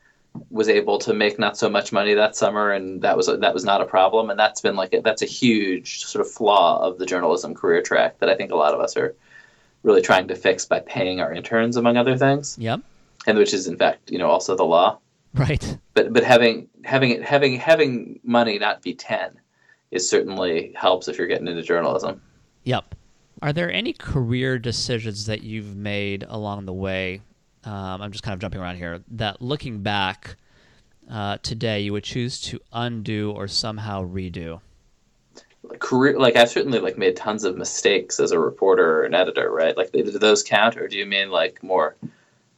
was 0.49 0.69
able 0.69 0.97
to 0.99 1.13
make 1.13 1.37
not 1.37 1.57
so 1.57 1.69
much 1.69 1.91
money 1.91 2.13
that 2.13 2.35
summer, 2.35 2.71
and 2.71 3.01
that 3.01 3.17
was 3.17 3.27
that 3.27 3.53
was 3.53 3.65
not 3.65 3.81
a 3.81 3.85
problem. 3.85 4.29
And 4.29 4.39
that's 4.39 4.61
been 4.61 4.75
like 4.75 4.93
a, 4.93 5.01
that's 5.01 5.21
a 5.21 5.25
huge 5.25 6.05
sort 6.05 6.25
of 6.25 6.31
flaw 6.31 6.81
of 6.81 6.97
the 6.99 7.05
journalism 7.05 7.53
career 7.53 7.81
track 7.81 8.19
that 8.19 8.29
I 8.29 8.35
think 8.35 8.51
a 8.51 8.55
lot 8.55 8.73
of 8.73 8.79
us 8.79 8.95
are 8.97 9.15
really 9.83 10.01
trying 10.01 10.27
to 10.27 10.35
fix 10.35 10.65
by 10.65 10.79
paying 10.79 11.19
our 11.19 11.33
interns, 11.33 11.75
among 11.75 11.97
other 11.97 12.17
things. 12.17 12.57
Yep. 12.59 12.81
And 13.27 13.37
which 13.37 13.53
is 13.53 13.67
in 13.67 13.77
fact, 13.77 14.11
you 14.11 14.17
know, 14.17 14.29
also 14.29 14.55
the 14.55 14.63
law. 14.63 14.99
Right. 15.33 15.77
But 15.93 16.13
but 16.13 16.23
having 16.23 16.69
having 16.83 17.21
having 17.21 17.57
having 17.57 18.19
money 18.23 18.59
not 18.59 18.81
be 18.81 18.93
ten 18.93 19.39
is 19.91 20.09
certainly 20.09 20.73
helps 20.75 21.07
if 21.07 21.17
you're 21.17 21.27
getting 21.27 21.47
into 21.47 21.61
journalism. 21.61 22.21
Yep. 22.63 22.95
Are 23.41 23.53
there 23.53 23.71
any 23.71 23.93
career 23.93 24.59
decisions 24.59 25.25
that 25.25 25.41
you've 25.41 25.75
made 25.75 26.25
along 26.27 26.65
the 26.65 26.73
way? 26.73 27.21
Um, 27.63 28.01
I'm 28.01 28.11
just 28.11 28.23
kind 28.23 28.33
of 28.33 28.39
jumping 28.39 28.59
around 28.59 28.77
here. 28.77 29.03
That 29.09 29.41
looking 29.41 29.81
back 29.81 30.35
uh, 31.09 31.37
today, 31.43 31.81
you 31.81 31.93
would 31.93 32.03
choose 32.03 32.41
to 32.41 32.59
undo 32.71 33.31
or 33.31 33.47
somehow 33.47 34.05
redo. 34.05 34.61
Career, 35.79 36.19
like 36.19 36.35
I've 36.35 36.49
certainly 36.49 36.79
like 36.79 36.97
made 36.97 37.15
tons 37.15 37.43
of 37.43 37.55
mistakes 37.57 38.19
as 38.19 38.31
a 38.31 38.39
reporter 38.39 39.01
or 39.01 39.03
an 39.03 39.13
editor, 39.13 39.51
right? 39.51 39.77
Like, 39.77 39.91
do 39.91 40.03
those 40.03 40.43
count, 40.43 40.75
or 40.77 40.87
do 40.87 40.97
you 40.97 41.05
mean 41.05 41.29
like 41.29 41.61
more 41.61 41.95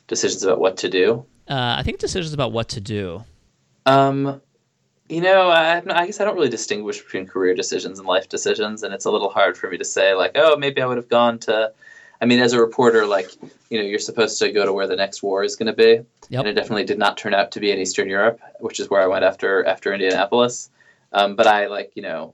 decisions 0.07 0.43
about 0.43 0.59
what 0.59 0.77
to 0.77 0.89
do? 0.89 1.25
Uh, 1.49 1.75
I 1.77 1.83
think 1.83 1.99
decisions 1.99 2.33
about 2.33 2.53
what 2.53 2.69
to 2.69 2.81
do. 2.81 3.23
Um, 3.85 4.41
you 5.09 5.21
know, 5.21 5.49
I, 5.49 5.81
I, 5.89 6.05
guess 6.05 6.21
I 6.21 6.25
don't 6.25 6.35
really 6.35 6.49
distinguish 6.49 7.01
between 7.01 7.27
career 7.27 7.53
decisions 7.53 7.99
and 7.99 8.07
life 8.07 8.29
decisions, 8.29 8.83
and 8.83 8.93
it's 8.93 9.05
a 9.05 9.11
little 9.11 9.29
hard 9.29 9.57
for 9.57 9.69
me 9.69 9.77
to 9.77 9.85
say 9.85 10.13
like, 10.13 10.31
oh, 10.35 10.55
maybe 10.55 10.81
I 10.81 10.85
would 10.85 10.97
have 10.97 11.09
gone 11.09 11.39
to. 11.39 11.73
I 12.23 12.25
mean, 12.25 12.39
as 12.39 12.53
a 12.53 12.59
reporter, 12.61 13.05
like 13.05 13.31
you 13.69 13.77
know, 13.77 13.83
you're 13.83 13.99
supposed 13.99 14.39
to 14.39 14.49
go 14.49 14.65
to 14.65 14.71
where 14.71 14.87
the 14.87 14.95
next 14.95 15.21
war 15.21 15.43
is 15.43 15.57
going 15.57 15.67
to 15.67 15.73
be, 15.73 16.05
yep. 16.29 16.39
and 16.39 16.47
it 16.47 16.53
definitely 16.53 16.85
did 16.85 16.97
not 16.97 17.17
turn 17.17 17.33
out 17.33 17.51
to 17.51 17.59
be 17.59 17.69
in 17.69 17.77
Eastern 17.77 18.07
Europe, 18.07 18.39
which 18.61 18.79
is 18.79 18.89
where 18.89 19.01
I 19.01 19.07
went 19.07 19.25
after 19.25 19.65
after 19.65 19.91
Indianapolis. 19.91 20.69
Um, 21.11 21.35
but 21.35 21.47
I 21.47 21.67
like 21.67 21.91
you 21.95 22.01
know 22.01 22.33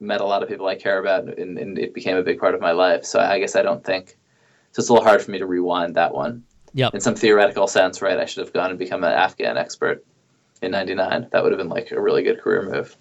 met 0.00 0.20
a 0.20 0.26
lot 0.26 0.42
of 0.42 0.50
people 0.50 0.66
I 0.66 0.74
care 0.74 0.98
about, 0.98 1.38
and, 1.38 1.58
and 1.58 1.78
it 1.78 1.94
became 1.94 2.18
a 2.18 2.22
big 2.22 2.38
part 2.38 2.54
of 2.54 2.60
my 2.60 2.72
life. 2.72 3.06
So 3.06 3.20
I 3.20 3.38
guess 3.38 3.56
I 3.56 3.62
don't 3.62 3.82
think 3.82 4.18
so. 4.72 4.80
It's 4.80 4.90
a 4.90 4.92
little 4.92 5.08
hard 5.08 5.22
for 5.22 5.30
me 5.30 5.38
to 5.38 5.46
rewind 5.46 5.94
that 5.94 6.12
one. 6.12 6.44
Yep. 6.74 6.92
In 6.94 7.00
some 7.00 7.14
theoretical 7.14 7.66
sense, 7.66 8.02
right? 8.02 8.18
I 8.18 8.26
should 8.26 8.44
have 8.44 8.52
gone 8.52 8.68
and 8.68 8.78
become 8.78 9.02
an 9.02 9.12
Afghan 9.12 9.56
expert 9.56 10.04
in 10.60 10.72
'99. 10.72 11.28
That 11.32 11.42
would 11.42 11.52
have 11.52 11.58
been 11.58 11.70
like 11.70 11.90
a 11.90 11.98
really 11.98 12.22
good 12.22 12.38
career 12.38 12.70
move. 12.70 12.94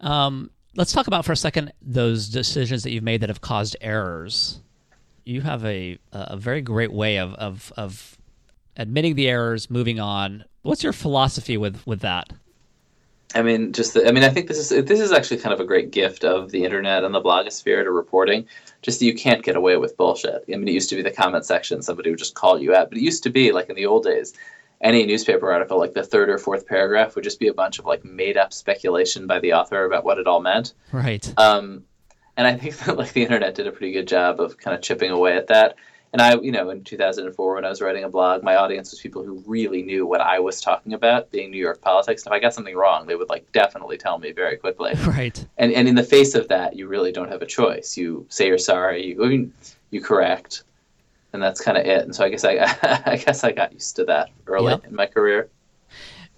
Um, 0.00 0.50
let's 0.74 0.90
talk 0.90 1.06
about 1.06 1.24
for 1.24 1.30
a 1.30 1.36
second 1.36 1.72
those 1.80 2.28
decisions 2.28 2.82
that 2.82 2.90
you've 2.90 3.04
made 3.04 3.20
that 3.20 3.30
have 3.30 3.42
caused 3.42 3.76
errors. 3.80 4.60
You 5.24 5.40
have 5.42 5.64
a 5.64 5.98
a 6.12 6.36
very 6.36 6.60
great 6.62 6.92
way 6.92 7.18
of 7.18 7.34
of 7.34 7.72
of 7.76 8.18
admitting 8.76 9.14
the 9.14 9.28
errors, 9.28 9.70
moving 9.70 10.00
on. 10.00 10.44
What's 10.62 10.82
your 10.82 10.92
philosophy 10.92 11.56
with 11.56 11.86
with 11.86 12.00
that? 12.00 12.32
I 13.34 13.42
mean, 13.42 13.72
just 13.72 13.94
the, 13.94 14.08
I 14.08 14.12
mean, 14.12 14.24
I 14.24 14.28
think 14.28 14.48
this 14.48 14.58
is 14.58 14.84
this 14.86 14.98
is 14.98 15.12
actually 15.12 15.38
kind 15.38 15.52
of 15.52 15.60
a 15.60 15.64
great 15.64 15.92
gift 15.92 16.24
of 16.24 16.50
the 16.50 16.64
internet 16.64 17.04
and 17.04 17.14
the 17.14 17.20
blogosphere 17.20 17.84
to 17.84 17.90
reporting. 17.90 18.46
Just 18.82 18.98
that 18.98 19.06
you 19.06 19.14
can't 19.14 19.44
get 19.44 19.56
away 19.56 19.76
with 19.76 19.96
bullshit. 19.96 20.44
I 20.52 20.56
mean, 20.56 20.66
it 20.66 20.72
used 20.72 20.90
to 20.90 20.96
be 20.96 21.02
the 21.02 21.12
comment 21.12 21.46
section; 21.46 21.82
somebody 21.82 22.10
would 22.10 22.18
just 22.18 22.34
call 22.34 22.60
you 22.60 22.74
out. 22.74 22.88
But 22.88 22.98
it 22.98 23.02
used 23.02 23.22
to 23.24 23.30
be 23.30 23.52
like 23.52 23.68
in 23.68 23.76
the 23.76 23.86
old 23.86 24.04
days, 24.04 24.32
any 24.80 25.06
newspaper 25.06 25.52
article, 25.52 25.78
like 25.78 25.92
the 25.92 26.02
third 26.02 26.28
or 26.28 26.38
fourth 26.38 26.66
paragraph, 26.66 27.14
would 27.14 27.22
just 27.22 27.38
be 27.38 27.46
a 27.46 27.54
bunch 27.54 27.78
of 27.78 27.84
like 27.84 28.04
made 28.04 28.36
up 28.36 28.52
speculation 28.52 29.28
by 29.28 29.38
the 29.38 29.52
author 29.52 29.84
about 29.84 30.04
what 30.04 30.18
it 30.18 30.26
all 30.26 30.40
meant. 30.40 30.74
Right. 30.90 31.32
Um, 31.36 31.84
and 32.36 32.46
I 32.46 32.56
think 32.56 32.76
that 32.84 32.96
like 32.96 33.12
the 33.12 33.22
internet 33.22 33.54
did 33.54 33.66
a 33.66 33.72
pretty 33.72 33.92
good 33.92 34.08
job 34.08 34.40
of 34.40 34.58
kind 34.58 34.76
of 34.76 34.82
chipping 34.82 35.10
away 35.10 35.36
at 35.36 35.48
that 35.48 35.76
and 36.12 36.20
I, 36.20 36.34
you 36.40 36.50
know, 36.50 36.70
in 36.70 36.82
2004 36.82 37.54
when 37.54 37.64
I 37.64 37.68
was 37.68 37.80
writing 37.80 38.02
a 38.02 38.08
blog, 38.08 38.42
my 38.42 38.56
audience 38.56 38.90
was 38.90 39.00
people 39.00 39.22
who 39.22 39.42
really 39.46 39.82
knew 39.82 40.06
what 40.06 40.20
I 40.20 40.40
was 40.40 40.60
talking 40.60 40.92
about, 40.92 41.30
being 41.30 41.52
New 41.52 41.58
York 41.58 41.80
politics. 41.80 42.24
And 42.24 42.32
if 42.32 42.36
I 42.36 42.40
got 42.40 42.52
something 42.52 42.74
wrong, 42.74 43.06
they 43.06 43.14
would 43.14 43.28
like 43.28 43.50
definitely 43.52 43.96
tell 43.96 44.18
me 44.18 44.32
very 44.32 44.56
quickly. 44.56 44.94
Right. 45.10 45.44
And 45.58 45.72
and 45.72 45.88
in 45.88 45.96
the 45.96 46.04
face 46.04 46.34
of 46.34 46.46
that, 46.48 46.76
you 46.76 46.86
really 46.86 47.10
don't 47.10 47.28
have 47.30 47.42
a 47.42 47.46
choice. 47.46 47.96
You 47.96 48.26
say 48.28 48.46
you're 48.46 48.58
sorry. 48.58 49.06
You 49.06 49.52
you 49.90 50.00
correct, 50.00 50.62
and 51.32 51.42
that's 51.42 51.60
kind 51.60 51.76
of 51.76 51.84
it. 51.84 52.04
And 52.04 52.14
so 52.14 52.24
I 52.24 52.28
guess 52.28 52.44
I 52.44 52.52
I 53.06 53.16
guess 53.16 53.42
I 53.42 53.50
got 53.50 53.72
used 53.72 53.96
to 53.96 54.04
that 54.04 54.30
early 54.46 54.70
yep. 54.70 54.86
in 54.86 54.94
my 54.94 55.06
career. 55.06 55.48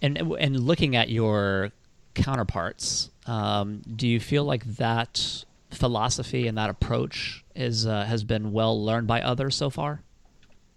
And 0.01 0.17
and 0.17 0.61
looking 0.61 0.97
at 0.97 1.11
your 1.11 1.71
counterparts, 2.15 3.11
um, 3.27 3.83
do 3.95 4.09
you 4.09 4.21
feel 4.21 4.45
like 4.45 4.65
that 4.77 5.45
philosophy 5.75 6.47
and 6.47 6.59
that 6.59 6.71
approach 6.71 7.45
is 7.55 7.87
uh, 7.87 8.05
has 8.05 8.25
been 8.25 8.53
well 8.53 8.85
learned 8.85 9.07
by 9.07 9.21
others 9.21 9.57
so 9.57 9.71
far? 9.71 10.03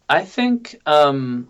I 0.07 0.23
think, 0.23 0.75
um, 0.85 1.49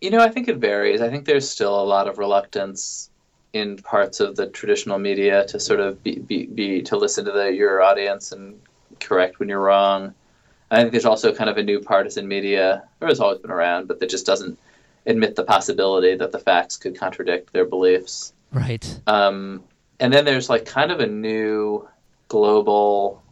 you 0.00 0.10
know, 0.10 0.20
I 0.20 0.28
think 0.28 0.48
it 0.48 0.56
varies. 0.56 1.00
I 1.00 1.08
think 1.08 1.24
there's 1.24 1.48
still 1.48 1.80
a 1.80 1.84
lot 1.84 2.08
of 2.08 2.18
reluctance 2.18 3.10
in 3.52 3.76
parts 3.76 4.18
of 4.18 4.34
the 4.34 4.48
traditional 4.48 4.98
media 4.98 5.46
to 5.46 5.60
sort 5.60 5.78
of 5.78 6.02
be, 6.02 6.18
be, 6.18 6.46
be 6.46 6.82
to 6.82 6.96
listen 6.96 7.24
to 7.24 7.32
the, 7.32 7.52
your 7.52 7.80
audience 7.80 8.32
and 8.32 8.60
correct 8.98 9.38
when 9.38 9.48
you're 9.48 9.60
wrong. 9.60 10.12
I 10.70 10.78
think 10.78 10.90
there's 10.90 11.04
also 11.04 11.32
kind 11.32 11.48
of 11.48 11.56
a 11.56 11.62
new 11.62 11.80
partisan 11.80 12.26
media, 12.26 12.82
or 13.00 13.08
has 13.08 13.20
always 13.20 13.38
been 13.38 13.52
around, 13.52 13.86
but 13.86 14.00
that 14.00 14.10
just 14.10 14.26
doesn't 14.26 14.58
admit 15.06 15.36
the 15.36 15.44
possibility 15.44 16.16
that 16.16 16.32
the 16.32 16.38
facts 16.38 16.76
could 16.76 16.98
contradict 16.98 17.52
their 17.52 17.64
beliefs. 17.64 18.32
Right. 18.50 19.00
Um, 19.06 19.62
and 20.00 20.12
then 20.12 20.24
there's 20.24 20.50
like 20.50 20.64
kind 20.64 20.90
of 20.90 20.98
a 20.98 21.06
new 21.06 21.88
global 22.34 23.22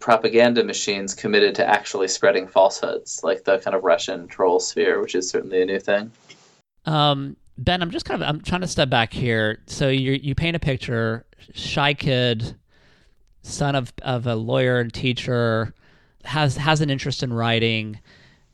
propaganda 0.00 0.62
machines 0.62 1.14
committed 1.14 1.54
to 1.54 1.66
actually 1.66 2.08
spreading 2.08 2.46
falsehoods, 2.46 3.22
like 3.24 3.44
the 3.44 3.56
kind 3.60 3.74
of 3.74 3.84
Russian 3.84 4.28
troll 4.28 4.60
sphere, 4.60 5.00
which 5.00 5.14
is 5.14 5.30
certainly 5.30 5.62
a 5.62 5.64
new 5.64 5.80
thing. 5.80 6.12
Um, 6.84 7.38
ben, 7.56 7.80
I'm 7.80 7.90
just 7.90 8.04
kind 8.04 8.22
of 8.22 8.28
I'm 8.28 8.42
trying 8.42 8.60
to 8.60 8.68
step 8.68 8.90
back 8.90 9.14
here. 9.14 9.60
So 9.64 9.88
you 9.88 10.12
you 10.12 10.34
paint 10.34 10.56
a 10.56 10.58
picture, 10.58 11.24
shy 11.54 11.94
kid, 11.94 12.54
son 13.40 13.74
of 13.74 13.94
of 14.02 14.26
a 14.26 14.34
lawyer 14.34 14.78
and 14.78 14.92
teacher, 14.92 15.72
has 16.24 16.58
has 16.58 16.82
an 16.82 16.90
interest 16.90 17.22
in 17.22 17.32
writing. 17.32 17.98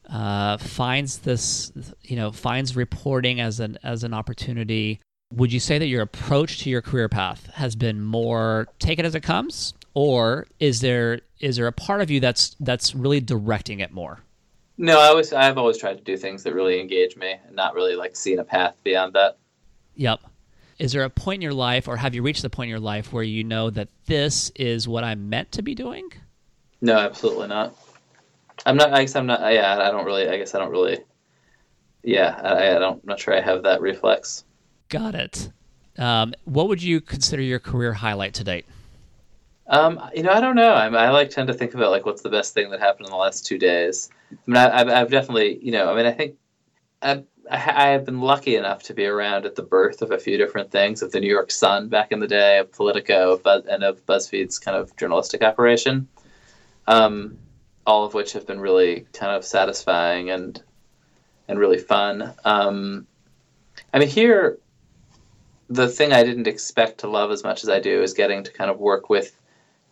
Uh, 0.08 0.56
finds 0.58 1.18
this, 1.18 1.72
you 2.04 2.14
know, 2.14 2.30
finds 2.30 2.76
reporting 2.76 3.40
as 3.40 3.58
an 3.58 3.76
as 3.82 4.04
an 4.04 4.14
opportunity. 4.14 5.00
Would 5.32 5.52
you 5.52 5.58
say 5.58 5.80
that 5.80 5.88
your 5.88 6.02
approach 6.02 6.60
to 6.60 6.70
your 6.70 6.80
career 6.80 7.08
path 7.08 7.50
has 7.54 7.74
been 7.74 8.00
more 8.04 8.68
take 8.78 9.00
it 9.00 9.04
as 9.04 9.16
it 9.16 9.24
comes, 9.24 9.74
or 9.96 10.46
is 10.60 10.82
there 10.82 11.22
is 11.40 11.56
there 11.56 11.66
a 11.66 11.72
part 11.72 12.02
of 12.02 12.10
you 12.10 12.20
that's 12.20 12.54
that's 12.60 12.94
really 12.94 13.18
directing 13.18 13.80
it 13.80 13.92
more? 13.92 14.20
No, 14.76 15.00
I 15.00 15.14
was 15.14 15.32
I've 15.32 15.56
always 15.56 15.78
tried 15.78 15.96
to 15.96 16.04
do 16.04 16.18
things 16.18 16.42
that 16.42 16.52
really 16.52 16.78
engage 16.78 17.16
me 17.16 17.34
and 17.46 17.56
not 17.56 17.74
really 17.74 17.96
like 17.96 18.14
seeing 18.14 18.38
a 18.38 18.44
path 18.44 18.74
beyond 18.84 19.14
that. 19.14 19.38
Yep. 19.94 20.20
Is 20.78 20.92
there 20.92 21.04
a 21.04 21.08
point 21.08 21.36
in 21.36 21.42
your 21.42 21.54
life 21.54 21.88
or 21.88 21.96
have 21.96 22.14
you 22.14 22.22
reached 22.22 22.42
the 22.42 22.50
point 22.50 22.66
in 22.66 22.70
your 22.70 22.78
life 22.78 23.10
where 23.10 23.22
you 23.22 23.42
know 23.42 23.70
that 23.70 23.88
this 24.04 24.50
is 24.54 24.86
what 24.86 25.02
I'm 25.02 25.30
meant 25.30 25.52
to 25.52 25.62
be 25.62 25.74
doing? 25.74 26.12
No, 26.82 26.98
absolutely 26.98 27.48
not. 27.48 27.74
I'm 28.66 28.76
not 28.76 28.92
I 28.92 29.00
guess 29.00 29.16
I'm 29.16 29.26
not 29.26 29.40
yeah, 29.50 29.78
I 29.78 29.90
don't 29.90 30.04
really 30.04 30.28
I 30.28 30.36
guess 30.36 30.54
I 30.54 30.58
don't 30.58 30.72
really 30.72 30.98
yeah, 32.02 32.38
I, 32.44 32.76
I 32.76 32.78
don't 32.78 33.00
I'm 33.02 33.06
not 33.06 33.18
sure 33.18 33.34
I 33.34 33.40
have 33.40 33.62
that 33.62 33.80
reflex. 33.80 34.44
Got 34.90 35.14
it. 35.14 35.50
Um, 35.96 36.34
what 36.44 36.68
would 36.68 36.82
you 36.82 37.00
consider 37.00 37.40
your 37.40 37.60
career 37.60 37.94
highlight 37.94 38.34
to 38.34 38.44
date? 38.44 38.66
Um, 39.68 40.00
you 40.14 40.22
know, 40.22 40.30
I 40.30 40.40
don't 40.40 40.56
know. 40.56 40.72
I, 40.72 40.86
I 40.86 41.10
like 41.10 41.30
tend 41.30 41.48
to 41.48 41.54
think 41.54 41.74
about 41.74 41.90
like 41.90 42.06
what's 42.06 42.22
the 42.22 42.30
best 42.30 42.54
thing 42.54 42.70
that 42.70 42.80
happened 42.80 43.06
in 43.06 43.10
the 43.10 43.18
last 43.18 43.46
two 43.46 43.58
days. 43.58 44.10
I 44.30 44.36
mean, 44.46 44.56
I, 44.56 44.78
have 44.78 44.88
I've 44.88 45.10
definitely, 45.10 45.58
you 45.62 45.72
know, 45.72 45.90
I 45.90 45.96
mean, 45.96 46.06
I 46.06 46.12
think 46.12 46.36
I've, 47.02 47.24
I 47.50 47.88
have 47.88 48.04
been 48.04 48.20
lucky 48.20 48.56
enough 48.56 48.82
to 48.84 48.94
be 48.94 49.06
around 49.06 49.44
at 49.46 49.54
the 49.54 49.62
birth 49.62 50.02
of 50.02 50.10
a 50.10 50.18
few 50.18 50.36
different 50.36 50.70
things, 50.70 51.02
of 51.02 51.12
the 51.12 51.20
New 51.20 51.28
York 51.28 51.50
Sun 51.50 51.88
back 51.88 52.10
in 52.10 52.20
the 52.20 52.26
day, 52.26 52.58
of 52.58 52.72
Politico, 52.72 53.40
but, 53.42 53.66
and 53.66 53.84
of 53.84 54.04
BuzzFeed's 54.06 54.58
kind 54.58 54.76
of 54.76 54.96
journalistic 54.96 55.42
operation. 55.42 56.08
Um, 56.88 57.38
all 57.86 58.04
of 58.04 58.14
which 58.14 58.32
have 58.32 58.46
been 58.46 58.60
really 58.60 59.06
kind 59.12 59.32
of 59.32 59.44
satisfying 59.44 60.30
and 60.30 60.62
and 61.48 61.58
really 61.58 61.78
fun. 61.78 62.34
Um, 62.44 63.06
I 63.94 64.00
mean, 64.00 64.08
here 64.08 64.58
the 65.68 65.88
thing 65.88 66.12
I 66.12 66.22
didn't 66.22 66.46
expect 66.46 66.98
to 66.98 67.08
love 67.08 67.30
as 67.30 67.42
much 67.42 67.62
as 67.62 67.68
I 67.68 67.80
do 67.80 68.02
is 68.02 68.14
getting 68.14 68.44
to 68.44 68.52
kind 68.52 68.70
of 68.70 68.78
work 68.78 69.08
with 69.08 69.36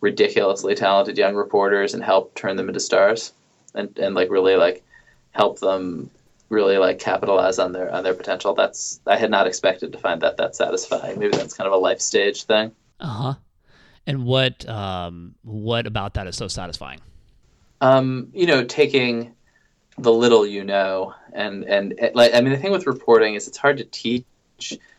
ridiculously 0.05 0.75
talented 0.75 1.17
young 1.17 1.33
reporters 1.33 1.95
and 1.95 2.03
help 2.03 2.35
turn 2.35 2.55
them 2.57 2.67
into 2.67 2.79
stars 2.79 3.33
and, 3.73 3.97
and 3.97 4.13
like 4.13 4.29
really 4.29 4.55
like 4.55 4.83
help 5.31 5.59
them 5.59 6.11
really 6.49 6.77
like 6.77 6.99
capitalize 6.99 7.57
on 7.57 7.71
their 7.71 7.91
on 7.91 8.03
their 8.03 8.13
potential. 8.13 8.53
That's 8.53 9.01
I 9.07 9.17
had 9.17 9.31
not 9.31 9.47
expected 9.47 9.91
to 9.93 9.97
find 9.97 10.21
that 10.21 10.37
that 10.37 10.55
satisfying. 10.55 11.17
Maybe 11.17 11.35
that's 11.35 11.55
kind 11.55 11.65
of 11.65 11.73
a 11.73 11.77
life 11.77 11.99
stage 11.99 12.43
thing. 12.43 12.71
Uh 12.99 13.07
huh. 13.07 13.33
And 14.05 14.25
what 14.25 14.69
um 14.69 15.33
what 15.41 15.87
about 15.87 16.13
that 16.13 16.27
is 16.27 16.37
so 16.37 16.47
satisfying? 16.47 17.01
Um, 17.81 18.29
you 18.31 18.45
know, 18.45 18.63
taking 18.63 19.33
the 19.97 20.13
little 20.13 20.45
you 20.45 20.63
know, 20.63 21.15
and 21.33 21.63
and 21.63 21.99
like 22.13 22.35
I 22.35 22.41
mean, 22.41 22.53
the 22.53 22.59
thing 22.59 22.71
with 22.71 22.85
reporting 22.85 23.33
is 23.33 23.47
it's 23.47 23.57
hard 23.57 23.77
to 23.77 23.85
teach. 23.85 24.25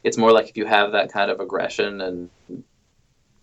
It's 0.02 0.18
more 0.18 0.32
like 0.32 0.48
if 0.48 0.56
you 0.56 0.66
have 0.66 0.92
that 0.92 1.12
kind 1.12 1.30
of 1.30 1.38
aggression, 1.38 2.00
and 2.00 2.28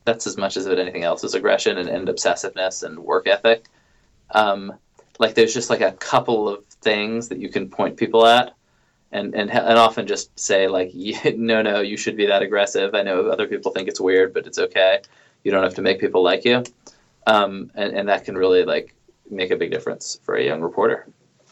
that's 0.05 0.27
as 0.27 0.37
much 0.37 0.57
as 0.57 0.67
anything 0.67 1.03
else 1.03 1.23
is 1.23 1.33
aggression 1.33 1.77
and, 1.77 1.89
and 1.89 2.07
obsessiveness 2.07 2.83
and 2.83 2.99
work 2.99 3.27
ethic. 3.27 3.65
Um, 4.31 4.73
like 5.19 5.35
there's 5.35 5.53
just 5.53 5.69
like 5.69 5.81
a 5.81 5.91
couple 5.93 6.49
of 6.49 6.65
things 6.65 7.29
that 7.29 7.39
you 7.39 7.49
can 7.49 7.69
point 7.69 7.97
people 7.97 8.25
at 8.25 8.53
and 9.11 9.35
and 9.35 9.49
and 9.51 9.77
often 9.77 10.07
just 10.07 10.37
say 10.37 10.67
like 10.67 10.91
no 11.35 11.61
no 11.61 11.81
you 11.81 11.97
should 11.97 12.17
be 12.17 12.25
that 12.27 12.41
aggressive. 12.41 12.95
I 12.95 13.03
know 13.03 13.27
other 13.27 13.47
people 13.47 13.71
think 13.71 13.87
it's 13.87 14.01
weird 14.01 14.33
but 14.33 14.47
it's 14.47 14.59
okay. 14.59 15.01
You 15.43 15.51
don't 15.51 15.63
have 15.63 15.75
to 15.75 15.81
make 15.81 15.99
people 15.99 16.23
like 16.23 16.45
you. 16.45 16.63
Um, 17.25 17.71
and, 17.75 17.95
and 17.95 18.09
that 18.09 18.25
can 18.25 18.37
really 18.37 18.65
like 18.65 18.95
make 19.29 19.51
a 19.51 19.55
big 19.55 19.71
difference 19.71 20.19
for 20.23 20.35
a 20.35 20.43
young 20.43 20.61
reporter. 20.61 21.07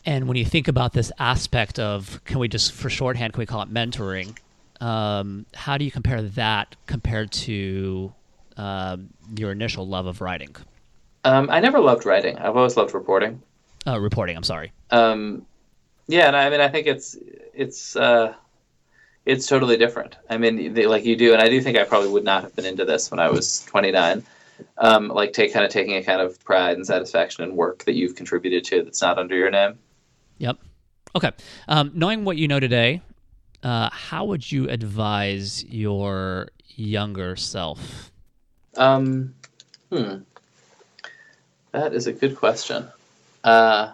And 0.06 0.28
when 0.28 0.36
you 0.36 0.46
think 0.46 0.68
about 0.68 0.94
this 0.94 1.12
aspect 1.20 1.80
of 1.80 2.20
can 2.26 2.40
we 2.40 2.48
just 2.48 2.72
for 2.72 2.90
shorthand 2.90 3.34
can 3.34 3.40
we 3.40 3.46
call 3.46 3.62
it 3.62 3.72
mentoring 3.72 4.36
um, 4.82 5.46
how 5.54 5.78
do 5.78 5.86
you 5.86 5.92
compare 5.92 6.24
that 6.24 6.76
compared 6.88 7.32
to 7.32 8.12
um, 8.58 9.10
your 9.36 9.52
initial 9.52 9.88
love 9.88 10.06
of 10.06 10.22
writing 10.22 10.56
um, 11.24 11.50
i 11.50 11.60
never 11.60 11.80
loved 11.80 12.06
writing 12.06 12.38
i've 12.38 12.56
always 12.56 12.78
loved 12.78 12.94
reporting 12.94 13.42
uh, 13.88 14.00
reporting. 14.00 14.38
I'm 14.38 14.44
sorry. 14.44 14.72
Um, 14.92 15.46
yeah, 16.08 16.28
and 16.28 16.36
I 16.36 16.50
mean, 16.50 16.62
I 16.62 16.68
think 16.68 16.88
it's 16.88 17.18
it's 17.54 17.96
uh, 17.96 18.34
it's 19.26 19.48
totally 19.48 19.78
different. 19.78 20.18
I 20.30 20.38
mean, 20.38 20.74
they, 20.74 20.86
like 20.86 21.06
you 21.06 21.16
do, 21.16 21.34
and 21.34 21.42
I 21.42 21.50
do 21.50 21.62
think 21.62 21.78
I 21.78 21.84
probably 21.84 22.10
would 22.10 22.24
not 22.24 22.44
have 22.44 22.56
been 22.56 22.66
into 22.66 22.86
this 22.86 23.10
when 23.10 23.20
I 23.20 23.30
was 23.30 23.64
29. 23.66 24.24
Um, 24.78 25.08
like 25.08 25.34
take 25.34 25.54
kind 25.54 25.66
of 25.66 25.72
taking 25.72 25.96
a 25.96 26.04
kind 26.04 26.22
of 26.22 26.44
pride 26.44 26.76
and 26.76 26.86
satisfaction 26.86 27.44
in 27.44 27.56
work 27.56 27.86
that 27.86 27.96
you've 27.96 28.16
contributed 28.16 28.64
to 28.66 28.84
that's 28.84 29.02
not 29.02 29.18
under 29.18 29.36
your 29.36 29.50
name. 29.50 29.80
Yep. 30.38 30.58
Okay. 31.16 31.32
Um, 31.68 31.92
knowing 31.96 32.26
what 32.26 32.38
you 32.38 32.48
know 32.48 32.60
today, 32.60 33.02
uh, 33.64 33.90
how 33.92 34.26
would 34.26 34.52
you 34.52 34.70
advise 34.70 35.64
your 35.66 36.50
younger 36.68 37.36
self? 37.36 38.11
Um, 38.78 39.34
hmm. 39.90 40.18
That 41.72 41.94
is 41.94 42.08
a 42.08 42.14
good 42.14 42.36
question. 42.36 42.88
Uh, 43.44 43.94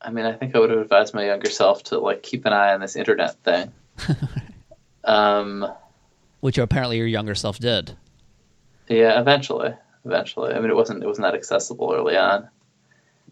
I 0.00 0.10
mean, 0.10 0.24
I 0.24 0.32
think 0.32 0.54
I 0.54 0.58
would 0.58 0.70
have 0.70 0.78
advised 0.78 1.14
my 1.14 1.26
younger 1.26 1.50
self 1.50 1.84
to 1.84 1.98
like 1.98 2.22
keep 2.22 2.46
an 2.46 2.52
eye 2.52 2.72
on 2.72 2.80
this 2.80 2.96
internet 2.96 3.36
thing. 3.42 3.72
um, 5.04 5.66
Which 6.40 6.58
apparently 6.58 6.98
your 6.98 7.06
younger 7.06 7.34
self 7.34 7.58
did. 7.58 7.96
Yeah, 8.88 9.20
eventually, 9.20 9.74
eventually. 10.04 10.52
I 10.52 10.60
mean, 10.60 10.70
it 10.70 10.76
wasn't 10.76 11.02
it 11.02 11.06
wasn't 11.06 11.26
that 11.26 11.34
accessible 11.34 11.92
early 11.94 12.16
on. 12.16 12.48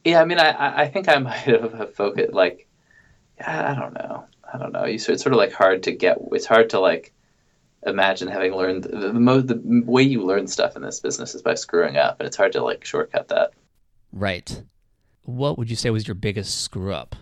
Yeah, 0.05 0.21
I 0.21 0.25
mean, 0.25 0.39
I 0.39 0.83
I 0.83 0.89
think 0.89 1.09
I 1.09 1.19
might 1.19 1.39
have 1.39 1.95
focused 1.95 2.33
like, 2.33 2.67
I 3.45 3.75
don't 3.75 3.95
know, 3.95 4.25
I 4.53 4.59
don't 4.59 4.73
know. 4.73 4.85
You 4.85 4.99
so 4.99 5.13
it's 5.13 5.23
sort 5.23 5.33
of 5.33 5.39
like 5.39 5.53
hard 5.53 5.85
to 5.85 5.93
get. 5.93 6.19
It's 6.33 6.47
hard 6.47 6.71
to 6.71 6.81
like 6.81 7.13
imagine 7.87 8.29
having 8.29 8.55
learned 8.55 8.85
the, 8.85 9.13
the, 9.13 9.21
mo- 9.21 9.41
the 9.41 9.61
way 9.87 10.03
you 10.03 10.23
learn 10.23 10.47
stuff 10.47 10.77
in 10.77 10.83
this 10.83 11.01
business 11.01 11.35
is 11.35 11.43
by 11.43 11.55
screwing 11.55 11.97
up, 11.97 12.21
and 12.21 12.27
it's 12.27 12.37
hard 12.37 12.53
to 12.53 12.63
like 12.63 12.85
shortcut 12.85 13.29
that. 13.29 13.53
Right 14.13 14.63
what 15.29 15.59
would 15.59 15.69
you 15.69 15.77
say 15.77 15.91
was 15.91 16.09
your 16.09 16.15
biggest 16.15 16.63
screw 16.63 16.95
up? 16.95 17.15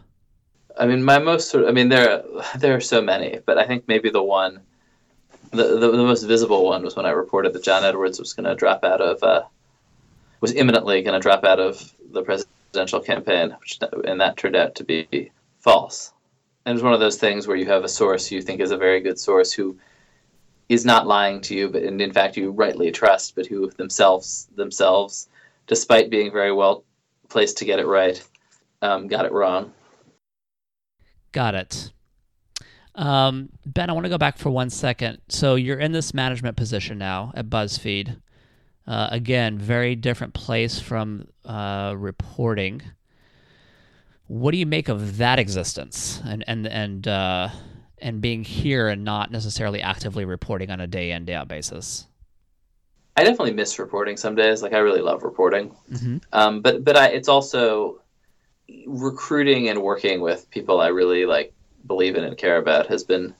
I 0.78 0.86
mean, 0.86 1.02
my 1.02 1.18
most 1.18 1.50
sort 1.50 1.64
of, 1.64 1.70
I 1.70 1.72
mean, 1.72 1.88
there 1.88 2.22
there 2.56 2.76
are 2.76 2.80
so 2.80 3.02
many, 3.02 3.40
but 3.44 3.58
I 3.58 3.66
think 3.66 3.88
maybe 3.88 4.10
the 4.10 4.22
one, 4.22 4.60
the 5.50 5.64
the, 5.64 5.90
the 5.90 6.04
most 6.04 6.22
visible 6.22 6.64
one 6.64 6.84
was 6.84 6.94
when 6.94 7.06
I 7.06 7.10
reported 7.10 7.52
that 7.52 7.64
John 7.64 7.84
Edwards 7.84 8.20
was 8.20 8.32
going 8.32 8.44
to 8.44 8.54
drop 8.54 8.84
out 8.84 9.00
of, 9.00 9.22
uh, 9.24 9.42
was 10.40 10.54
imminently 10.54 11.02
going 11.02 11.14
to 11.14 11.20
drop 11.20 11.44
out 11.44 11.58
of 11.58 11.92
the 12.12 12.22
presidential 12.22 13.00
campaign, 13.00 13.56
which 13.58 13.80
and 14.04 14.20
that 14.20 14.36
turned 14.36 14.54
out 14.54 14.76
to 14.76 14.84
be 14.84 15.32
false. 15.58 16.12
And 16.64 16.72
it 16.72 16.76
was 16.76 16.82
one 16.82 16.92
of 16.92 17.00
those 17.00 17.16
things 17.16 17.48
where 17.48 17.56
you 17.56 17.66
have 17.66 17.82
a 17.82 17.88
source 17.88 18.30
you 18.30 18.40
think 18.40 18.60
is 18.60 18.70
a 18.70 18.76
very 18.76 19.00
good 19.00 19.18
source 19.18 19.52
who 19.52 19.76
is 20.68 20.84
not 20.84 21.06
lying 21.06 21.40
to 21.42 21.54
you, 21.54 21.68
but 21.68 21.82
in, 21.82 22.00
in 22.00 22.12
fact 22.12 22.36
you 22.36 22.50
rightly 22.50 22.90
trust, 22.90 23.34
but 23.34 23.46
who 23.46 23.70
themselves 23.70 24.48
themselves, 24.56 25.28
despite 25.66 26.10
being 26.10 26.32
very 26.32 26.52
well 26.52 26.84
placed 27.28 27.58
to 27.58 27.64
get 27.64 27.78
it 27.78 27.86
right. 27.86 28.22
Um, 28.82 29.08
got 29.08 29.24
it 29.24 29.32
wrong. 29.32 29.72
Got 31.32 31.54
it. 31.54 31.92
Um, 32.94 33.50
ben, 33.64 33.90
I 33.90 33.92
want 33.92 34.04
to 34.04 34.10
go 34.10 34.18
back 34.18 34.38
for 34.38 34.50
one 34.50 34.70
second. 34.70 35.18
So 35.28 35.54
you're 35.54 35.78
in 35.78 35.92
this 35.92 36.14
management 36.14 36.56
position 36.56 36.98
now 36.98 37.32
at 37.34 37.50
BuzzFeed. 37.50 38.20
Uh, 38.86 39.08
again, 39.10 39.58
very 39.58 39.96
different 39.96 40.32
place 40.32 40.80
from 40.80 41.28
uh, 41.44 41.94
reporting. 41.96 42.82
What 44.28 44.52
do 44.52 44.58
you 44.58 44.66
make 44.66 44.88
of 44.88 45.18
that 45.18 45.38
existence 45.38 46.20
and 46.24 46.42
and 46.46 46.66
and 46.66 47.06
uh, 47.06 47.48
and 47.98 48.20
being 48.20 48.44
here 48.44 48.88
and 48.88 49.04
not 49.04 49.30
necessarily 49.30 49.80
actively 49.80 50.24
reporting 50.24 50.70
on 50.70 50.80
a 50.80 50.86
day 50.86 51.10
in 51.10 51.24
day 51.24 51.34
out 51.34 51.48
basis? 51.48 52.06
I 53.16 53.24
definitely 53.24 53.54
miss 53.54 53.78
reporting 53.78 54.16
some 54.16 54.34
days. 54.34 54.62
Like 54.62 54.74
I 54.74 54.78
really 54.78 55.00
love 55.00 55.22
reporting, 55.22 55.74
mm-hmm. 55.90 56.18
um, 56.32 56.60
but 56.60 56.84
but 56.84 56.96
I, 56.96 57.08
it's 57.08 57.28
also 57.28 58.00
recruiting 58.86 59.68
and 59.68 59.82
working 59.82 60.20
with 60.20 60.50
people 60.50 60.80
I 60.80 60.88
really 60.88 61.24
like 61.24 61.54
believe 61.86 62.16
in 62.16 62.24
and 62.24 62.36
care 62.36 62.58
about 62.58 62.88
has 62.88 63.04
been, 63.04 63.34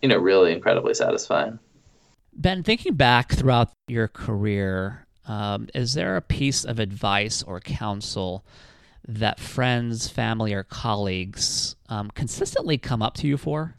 you 0.00 0.08
know, 0.08 0.16
really 0.16 0.52
incredibly 0.52 0.94
satisfying. 0.94 1.58
Ben, 2.32 2.62
thinking 2.62 2.94
back 2.94 3.32
throughout 3.32 3.70
your 3.88 4.08
career, 4.08 5.06
um, 5.26 5.68
is 5.74 5.94
there 5.94 6.16
a 6.16 6.22
piece 6.22 6.64
of 6.64 6.78
advice 6.78 7.42
or 7.42 7.60
counsel 7.60 8.44
that 9.08 9.38
friends, 9.40 10.08
family, 10.08 10.52
or 10.52 10.62
colleagues 10.64 11.76
um, 11.88 12.10
consistently 12.10 12.78
come 12.78 13.02
up 13.02 13.14
to 13.14 13.26
you 13.26 13.36
for? 13.36 13.76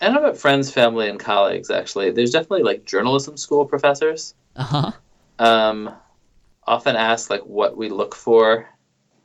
I 0.00 0.06
don't 0.06 0.14
know 0.14 0.20
about 0.20 0.38
friends, 0.38 0.70
family, 0.70 1.08
and 1.08 1.18
colleagues. 1.18 1.70
Actually, 1.70 2.12
there's 2.12 2.30
definitely 2.30 2.62
like 2.62 2.84
journalism 2.84 3.36
school 3.36 3.64
professors. 3.64 4.34
Uh 4.54 4.62
huh. 4.62 4.92
Um, 5.38 5.90
often 6.66 6.96
ask 6.96 7.30
like 7.30 7.42
what 7.42 7.76
we 7.76 7.88
look 7.88 8.14
for 8.14 8.68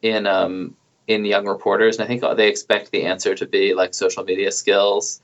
in 0.01 0.25
um, 0.25 0.75
in 1.07 1.25
young 1.25 1.45
reporters, 1.45 1.97
and 1.97 2.05
I 2.05 2.07
think 2.07 2.23
they 2.37 2.47
expect 2.47 2.91
the 2.91 3.03
answer 3.03 3.35
to 3.35 3.45
be 3.45 3.73
like 3.73 3.93
social 3.93 4.23
media 4.23 4.51
skills, 4.51 5.21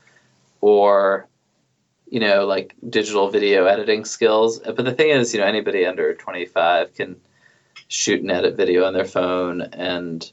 or 0.62 1.28
you 2.08 2.20
know 2.20 2.46
like 2.46 2.76
digital 2.88 3.30
video 3.30 3.66
editing 3.66 4.06
skills. 4.06 4.60
But 4.60 4.86
the 4.86 4.94
thing 4.94 5.10
is, 5.10 5.34
you 5.34 5.40
know, 5.40 5.48
anybody 5.48 5.86
under 5.86 6.14
25 6.14 6.94
can 6.94 7.16
shoot 7.90 8.22
and 8.22 8.32
edit 8.32 8.56
video 8.56 8.86
on 8.86 8.94
their 8.94 9.04
phone 9.04 9.62
and 9.62 10.32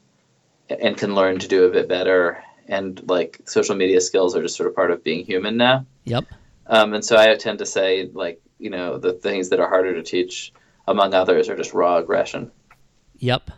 and 0.69 0.95
can 0.97 1.15
learn 1.15 1.39
to 1.39 1.47
do 1.47 1.65
a 1.65 1.71
bit 1.71 1.89
better 1.89 2.43
and 2.67 3.01
like 3.09 3.41
social 3.45 3.75
media 3.75 3.99
skills 3.99 4.35
are 4.35 4.41
just 4.41 4.55
sort 4.55 4.69
of 4.69 4.75
part 4.75 4.91
of 4.91 5.03
being 5.03 5.25
human 5.25 5.57
now. 5.57 5.85
Yep. 6.05 6.25
Um, 6.67 6.93
and 6.93 7.03
so 7.03 7.17
I 7.17 7.33
tend 7.35 7.59
to 7.59 7.65
say 7.65 8.09
like 8.13 8.41
you 8.59 8.69
know 8.69 8.97
the 8.97 9.13
things 9.13 9.49
that 9.49 9.59
are 9.59 9.69
harder 9.69 9.93
to 9.95 10.03
teach, 10.03 10.53
among 10.87 11.13
others, 11.13 11.49
are 11.49 11.57
just 11.57 11.73
raw 11.73 11.97
aggression. 11.97 12.51
Yep. 13.17 13.51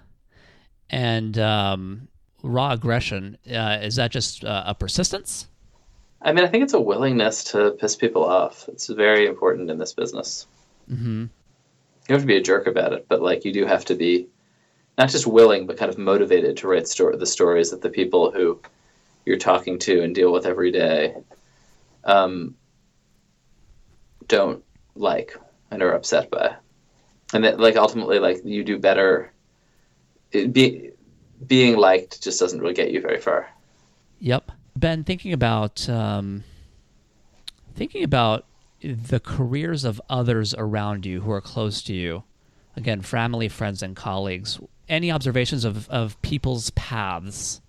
And 0.89 1.37
um, 1.37 2.07
raw 2.41 2.71
aggression 2.71 3.37
uh, 3.51 3.79
is 3.81 3.95
that 3.97 4.11
just 4.11 4.45
uh, 4.45 4.63
a 4.65 4.75
persistence? 4.75 5.47
I 6.21 6.33
mean, 6.33 6.43
I 6.43 6.47
think 6.47 6.63
it's 6.63 6.73
a 6.73 6.81
willingness 6.81 7.45
to 7.45 7.71
piss 7.71 7.95
people 7.95 8.25
off. 8.25 8.67
It's 8.67 8.87
very 8.87 9.25
important 9.25 9.69
in 9.69 9.77
this 9.77 9.93
business. 9.93 10.47
Mm-hmm. 10.91 11.25
You 12.09 12.13
have 12.13 12.23
to 12.23 12.27
be 12.27 12.37
a 12.37 12.41
jerk 12.41 12.65
about 12.65 12.93
it, 12.93 13.05
but 13.07 13.21
like 13.21 13.45
you 13.45 13.53
do 13.53 13.65
have 13.65 13.85
to 13.85 13.95
be 13.95 14.27
not 14.97 15.09
just 15.09 15.27
willing, 15.27 15.67
but 15.67 15.77
kind 15.77 15.91
of 15.91 15.97
motivated 15.99 16.57
to 16.57 16.67
write 16.67 16.87
sto- 16.87 17.15
the 17.15 17.25
stories 17.25 17.69
that 17.69 17.83
the 17.83 17.89
people 17.89 18.31
who 18.31 18.59
you're 19.25 19.37
talking 19.37 19.77
to 19.79 20.01
and 20.01 20.15
deal 20.15 20.31
with 20.31 20.47
every 20.47 20.71
day 20.71 21.15
um, 22.03 22.55
don't 24.27 24.63
like 24.95 25.37
and 25.69 25.83
are 25.83 25.93
upset 25.93 26.31
by. 26.31 26.55
And 27.31 27.43
that 27.43 27.59
like 27.59 27.75
ultimately 27.75 28.17
like 28.17 28.41
you 28.43 28.63
do 28.63 28.79
better 28.79 29.31
it, 30.31 30.51
be, 30.51 30.89
being 31.45 31.77
liked 31.77 32.23
just 32.23 32.39
doesn't 32.39 32.59
really 32.59 32.73
get 32.73 32.91
you 32.91 33.01
very 33.01 33.21
far. 33.21 33.49
Yep. 34.19 34.51
Ben 34.75 35.03
thinking 35.03 35.33
about 35.33 35.87
um, 35.87 36.43
thinking 37.75 38.03
about 38.03 38.45
the 38.81 39.19
careers 39.19 39.83
of 39.83 40.01
others 40.09 40.53
around 40.57 41.05
you 41.05 41.21
who 41.21 41.31
are 41.31 41.41
close 41.41 41.81
to 41.83 41.93
you 41.93 42.23
again 42.75 43.01
family 43.01 43.49
friends 43.49 43.83
and 43.83 43.95
colleagues 43.95 44.59
any 44.87 45.11
observations 45.11 45.65
of, 45.65 45.89
of 45.89 46.19
people's 46.21 46.69
paths 46.71 47.61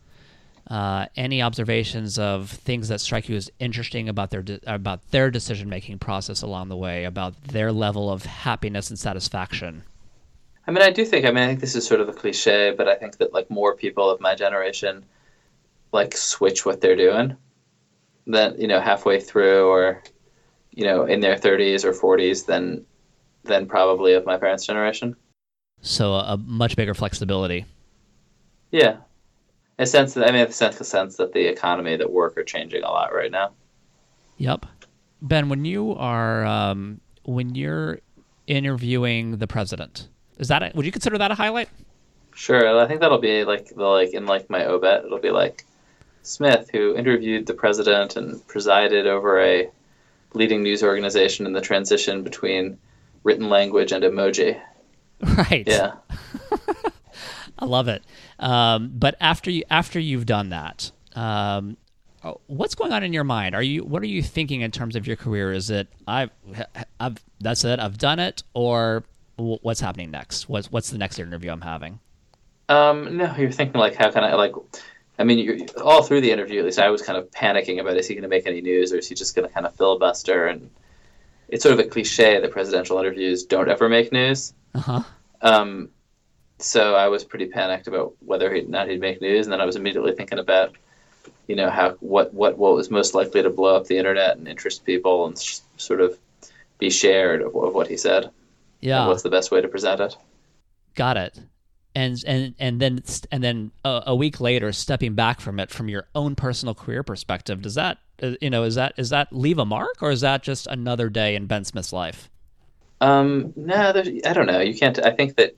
uh, 0.70 1.06
any 1.16 1.42
observations 1.42 2.16
of 2.16 2.48
things 2.48 2.88
that 2.88 3.00
strike 3.00 3.28
you 3.28 3.34
as 3.34 3.50
interesting 3.58 4.08
about 4.08 4.30
their 4.30 4.42
de- 4.42 4.60
about 4.72 5.10
their 5.10 5.28
decision 5.28 5.68
making 5.68 5.98
process 5.98 6.42
along 6.42 6.68
the 6.68 6.76
way, 6.76 7.04
about 7.04 7.34
their 7.42 7.72
level 7.72 8.08
of 8.08 8.24
happiness 8.24 8.88
and 8.88 8.96
satisfaction? 8.98 9.82
I 10.68 10.70
mean, 10.70 10.82
I 10.82 10.90
do 10.90 11.04
think. 11.04 11.26
I 11.26 11.32
mean, 11.32 11.42
I 11.42 11.46
think 11.48 11.58
this 11.58 11.74
is 11.74 11.84
sort 11.84 12.00
of 12.00 12.08
a 12.08 12.12
cliche, 12.12 12.72
but 12.76 12.86
I 12.86 12.94
think 12.94 13.16
that 13.18 13.34
like 13.34 13.50
more 13.50 13.74
people 13.74 14.08
of 14.08 14.20
my 14.20 14.36
generation 14.36 15.04
like 15.92 16.16
switch 16.16 16.64
what 16.64 16.80
they're 16.80 16.94
doing. 16.94 17.36
That 18.28 18.60
you 18.60 18.68
know, 18.68 18.80
halfway 18.80 19.18
through, 19.18 19.66
or 19.66 20.04
you 20.80 20.86
know, 20.86 21.04
in 21.04 21.20
their 21.20 21.36
30s 21.36 21.84
or 21.84 21.92
40s, 21.92 22.46
than 22.46 22.86
than 23.44 23.66
probably 23.66 24.14
of 24.14 24.24
my 24.24 24.38
parents' 24.38 24.64
generation. 24.64 25.14
So 25.82 26.14
a, 26.14 26.32
a 26.32 26.36
much 26.38 26.74
bigger 26.74 26.94
flexibility. 26.94 27.66
Yeah, 28.70 28.96
a 29.78 29.84
sense 29.84 30.14
that 30.14 30.26
I 30.26 30.32
mean, 30.32 30.46
a 30.46 30.50
sense 30.50 30.78
the 30.78 30.84
sense 30.84 31.16
that 31.16 31.34
the 31.34 31.46
economy, 31.46 31.96
that 31.96 32.10
work, 32.10 32.38
are 32.38 32.44
changing 32.44 32.82
a 32.82 32.88
lot 32.88 33.12
right 33.12 33.30
now. 33.30 33.50
Yep. 34.38 34.64
Ben, 35.20 35.50
when 35.50 35.66
you 35.66 35.94
are 35.96 36.46
um, 36.46 37.02
when 37.24 37.54
you're 37.54 38.00
interviewing 38.46 39.36
the 39.36 39.46
president, 39.46 40.08
is 40.38 40.48
that 40.48 40.62
a, 40.62 40.72
would 40.74 40.86
you 40.86 40.92
consider 40.92 41.18
that 41.18 41.30
a 41.30 41.34
highlight? 41.34 41.68
Sure, 42.34 42.80
I 42.80 42.86
think 42.86 43.00
that'll 43.00 43.18
be 43.18 43.44
like 43.44 43.68
the 43.68 43.84
like 43.84 44.14
in 44.14 44.24
like 44.24 44.48
my 44.48 44.64
obit. 44.64 45.04
It'll 45.04 45.18
be 45.18 45.30
like 45.30 45.66
Smith, 46.22 46.70
who 46.72 46.96
interviewed 46.96 47.46
the 47.46 47.52
president 47.52 48.16
and 48.16 48.46
presided 48.48 49.06
over 49.06 49.38
a 49.42 49.70
leading 50.34 50.62
news 50.62 50.82
organization 50.82 51.46
in 51.46 51.52
the 51.52 51.60
transition 51.60 52.22
between 52.22 52.78
written 53.24 53.48
language 53.48 53.92
and 53.92 54.04
emoji. 54.04 54.60
Right. 55.22 55.64
Yeah. 55.66 55.94
I 57.58 57.66
love 57.66 57.88
it. 57.88 58.02
Um, 58.38 58.90
but 58.94 59.16
after 59.20 59.50
you 59.50 59.64
after 59.70 60.00
you've 60.00 60.26
done 60.26 60.48
that, 60.48 60.90
um, 61.14 61.76
what's 62.46 62.74
going 62.74 62.92
on 62.92 63.02
in 63.02 63.12
your 63.12 63.24
mind? 63.24 63.54
Are 63.54 63.62
you 63.62 63.84
what 63.84 64.02
are 64.02 64.06
you 64.06 64.22
thinking 64.22 64.62
in 64.62 64.70
terms 64.70 64.96
of 64.96 65.06
your 65.06 65.16
career? 65.16 65.52
Is 65.52 65.70
it 65.70 65.88
I've 66.06 66.30
I've 66.98 67.18
that's 67.40 67.64
it 67.64 67.78
I've 67.78 67.98
done 67.98 68.18
it, 68.18 68.42
or 68.54 69.04
what's 69.36 69.80
happening 69.80 70.10
next? 70.10 70.48
What's 70.48 70.72
what's 70.72 70.90
the 70.90 70.98
next 70.98 71.18
interview 71.18 71.50
I'm 71.50 71.60
having? 71.60 72.00
Um, 72.68 73.16
no, 73.16 73.34
you're 73.36 73.50
thinking 73.50 73.78
like 73.78 73.96
how 73.96 74.10
can 74.10 74.24
I 74.24 74.34
like? 74.34 74.52
I 75.20 75.24
mean, 75.24 75.38
you're, 75.38 75.58
all 75.84 76.02
through 76.02 76.22
the 76.22 76.32
interview, 76.32 76.60
at 76.60 76.64
least 76.64 76.78
I 76.78 76.88
was 76.88 77.02
kind 77.02 77.18
of 77.18 77.30
panicking 77.30 77.78
about 77.78 77.98
is 77.98 78.08
he 78.08 78.14
going 78.14 78.22
to 78.22 78.28
make 78.28 78.46
any 78.46 78.62
news 78.62 78.90
or 78.90 78.96
is 78.96 79.06
he 79.06 79.14
just 79.14 79.36
going 79.36 79.46
to 79.46 79.52
kind 79.52 79.66
of 79.66 79.76
filibuster? 79.76 80.46
And 80.46 80.70
it's 81.48 81.62
sort 81.62 81.74
of 81.74 81.78
a 81.78 81.88
cliche 81.88 82.40
that 82.40 82.50
presidential 82.50 82.98
interviews 82.98 83.44
don't 83.44 83.68
ever 83.68 83.90
make 83.90 84.12
news. 84.12 84.54
Uh-huh. 84.74 85.02
Um, 85.42 85.90
so 86.58 86.94
I 86.94 87.08
was 87.08 87.22
pretty 87.22 87.46
panicked 87.46 87.86
about 87.86 88.14
whether 88.20 88.50
or 88.50 88.62
not 88.62 88.88
he'd 88.88 89.00
make 89.00 89.20
news, 89.20 89.46
and 89.46 89.52
then 89.52 89.60
I 89.60 89.66
was 89.66 89.76
immediately 89.76 90.12
thinking 90.12 90.38
about, 90.38 90.74
you 91.48 91.56
know, 91.56 91.68
how 91.68 91.92
what 92.00 92.32
what 92.32 92.56
what 92.56 92.74
was 92.74 92.90
most 92.90 93.14
likely 93.14 93.42
to 93.42 93.50
blow 93.50 93.76
up 93.76 93.86
the 93.86 93.98
internet 93.98 94.36
and 94.36 94.48
interest 94.48 94.84
people 94.84 95.26
and 95.26 95.38
sh- 95.38 95.58
sort 95.76 96.00
of 96.00 96.18
be 96.78 96.90
shared 96.90 97.42
of, 97.42 97.54
of 97.54 97.74
what 97.74 97.88
he 97.88 97.96
said. 97.96 98.30
Yeah. 98.80 99.00
And 99.00 99.08
what's 99.08 99.22
the 99.22 99.30
best 99.30 99.50
way 99.50 99.60
to 99.60 99.68
present 99.68 100.00
it? 100.00 100.16
Got 100.94 101.16
it. 101.16 101.38
And 101.94 102.22
and 102.24 102.54
and 102.58 102.80
then 102.80 103.02
and 103.32 103.42
then 103.42 103.72
a, 103.84 104.02
a 104.08 104.14
week 104.14 104.40
later, 104.40 104.72
stepping 104.72 105.14
back 105.14 105.40
from 105.40 105.58
it 105.58 105.70
from 105.70 105.88
your 105.88 106.06
own 106.14 106.36
personal 106.36 106.74
career 106.74 107.02
perspective, 107.02 107.62
does 107.62 107.74
that 107.74 107.98
uh, 108.22 108.32
you 108.40 108.48
know 108.48 108.62
is 108.62 108.76
that 108.76 108.94
is 108.96 109.10
that 109.10 109.32
leave 109.32 109.58
a 109.58 109.64
mark 109.64 110.00
or 110.00 110.12
is 110.12 110.20
that 110.20 110.44
just 110.44 110.68
another 110.68 111.08
day 111.08 111.34
in 111.34 111.46
Ben 111.46 111.64
Smith's 111.64 111.92
life? 111.92 112.30
Um, 113.00 113.52
no, 113.56 113.74
I 113.74 114.32
don't 114.32 114.46
know. 114.46 114.60
You 114.60 114.78
can't. 114.78 115.04
I 115.04 115.10
think 115.10 115.36
that 115.36 115.56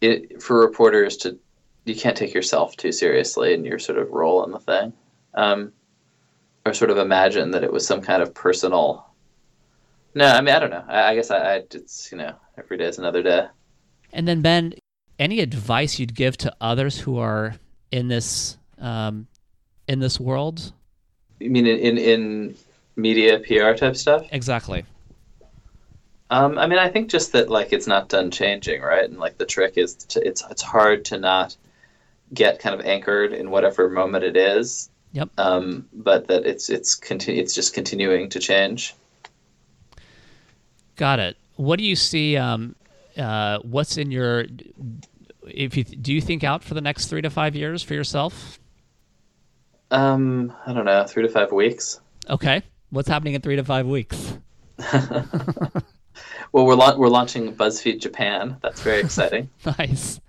it, 0.00 0.42
for 0.42 0.60
reporters 0.60 1.16
to 1.18 1.38
you 1.84 1.94
can't 1.94 2.16
take 2.16 2.34
yourself 2.34 2.76
too 2.76 2.92
seriously 2.92 3.54
in 3.54 3.64
your 3.64 3.78
sort 3.78 3.98
of 3.98 4.10
role 4.10 4.44
in 4.44 4.52
the 4.52 4.58
thing, 4.58 4.92
um, 5.34 5.72
or 6.64 6.74
sort 6.74 6.90
of 6.90 6.98
imagine 6.98 7.50
that 7.52 7.64
it 7.64 7.72
was 7.72 7.86
some 7.86 8.02
kind 8.02 8.22
of 8.22 8.34
personal. 8.34 9.06
No, 10.14 10.26
I 10.26 10.40
mean 10.42 10.54
I 10.54 10.58
don't 10.58 10.70
know. 10.70 10.84
I, 10.86 11.10
I 11.10 11.14
guess 11.14 11.30
I, 11.30 11.38
I 11.38 11.62
it's 11.70 12.12
you 12.12 12.18
know 12.18 12.34
every 12.58 12.76
day 12.76 12.84
is 12.84 12.98
another 12.98 13.22
day. 13.22 13.46
And 14.12 14.28
then 14.28 14.42
Ben, 14.42 14.74
any 15.18 15.40
advice 15.40 15.98
you'd 15.98 16.14
give 16.14 16.36
to 16.38 16.54
others 16.60 16.98
who 16.98 17.18
are 17.18 17.54
in 17.90 18.08
this 18.08 18.56
um, 18.78 19.26
in 19.88 20.00
this 20.00 20.18
world? 20.18 20.72
You 21.40 21.50
mean 21.50 21.66
in, 21.66 21.78
in 21.78 21.98
in 21.98 22.54
media 22.96 23.38
PR 23.40 23.72
type 23.72 23.96
stuff? 23.96 24.26
Exactly. 24.30 24.84
Um, 26.30 26.56
I 26.56 26.66
mean, 26.66 26.78
I 26.78 26.88
think 26.88 27.10
just 27.10 27.32
that 27.32 27.50
like 27.50 27.72
it's 27.72 27.86
not 27.86 28.08
done 28.08 28.30
changing, 28.30 28.80
right? 28.80 29.04
And 29.04 29.18
like 29.18 29.36
the 29.36 29.44
trick 29.44 29.76
is 29.76 29.94
to, 29.94 30.26
it's 30.26 30.42
it's 30.50 30.62
hard 30.62 31.04
to 31.06 31.18
not 31.18 31.56
get 32.32 32.58
kind 32.58 32.74
of 32.78 32.86
anchored 32.86 33.32
in 33.32 33.50
whatever 33.50 33.88
moment 33.90 34.24
it 34.24 34.36
is. 34.36 34.88
Yep. 35.12 35.28
Um, 35.36 35.86
but 35.92 36.28
that 36.28 36.46
it's 36.46 36.70
it's 36.70 36.98
continu- 36.98 37.36
it's 37.36 37.54
just 37.54 37.74
continuing 37.74 38.30
to 38.30 38.38
change. 38.38 38.94
Got 40.96 41.18
it. 41.18 41.36
What 41.56 41.78
do 41.78 41.84
you 41.84 41.96
see? 41.96 42.36
Um, 42.38 42.76
uh, 43.16 43.58
what's 43.60 43.96
in 43.96 44.10
your? 44.10 44.46
If 45.46 45.76
you 45.76 45.84
do 45.84 46.12
you 46.12 46.20
think 46.20 46.44
out 46.44 46.62
for 46.62 46.74
the 46.74 46.80
next 46.80 47.06
three 47.06 47.22
to 47.22 47.30
five 47.30 47.54
years 47.54 47.82
for 47.82 47.94
yourself? 47.94 48.58
Um, 49.90 50.52
I 50.66 50.72
don't 50.72 50.86
know, 50.86 51.04
three 51.06 51.22
to 51.22 51.28
five 51.28 51.52
weeks. 51.52 52.00
Okay. 52.28 52.62
What's 52.90 53.08
happening 53.08 53.34
in 53.34 53.40
three 53.40 53.56
to 53.56 53.64
five 53.64 53.86
weeks? 53.86 54.38
well, 56.52 56.66
we're 56.66 56.74
la- 56.74 56.96
we're 56.96 57.08
launching 57.08 57.54
BuzzFeed 57.54 58.00
Japan. 58.00 58.56
That's 58.62 58.80
very 58.82 59.00
exciting. 59.00 59.50
nice. 59.78 60.20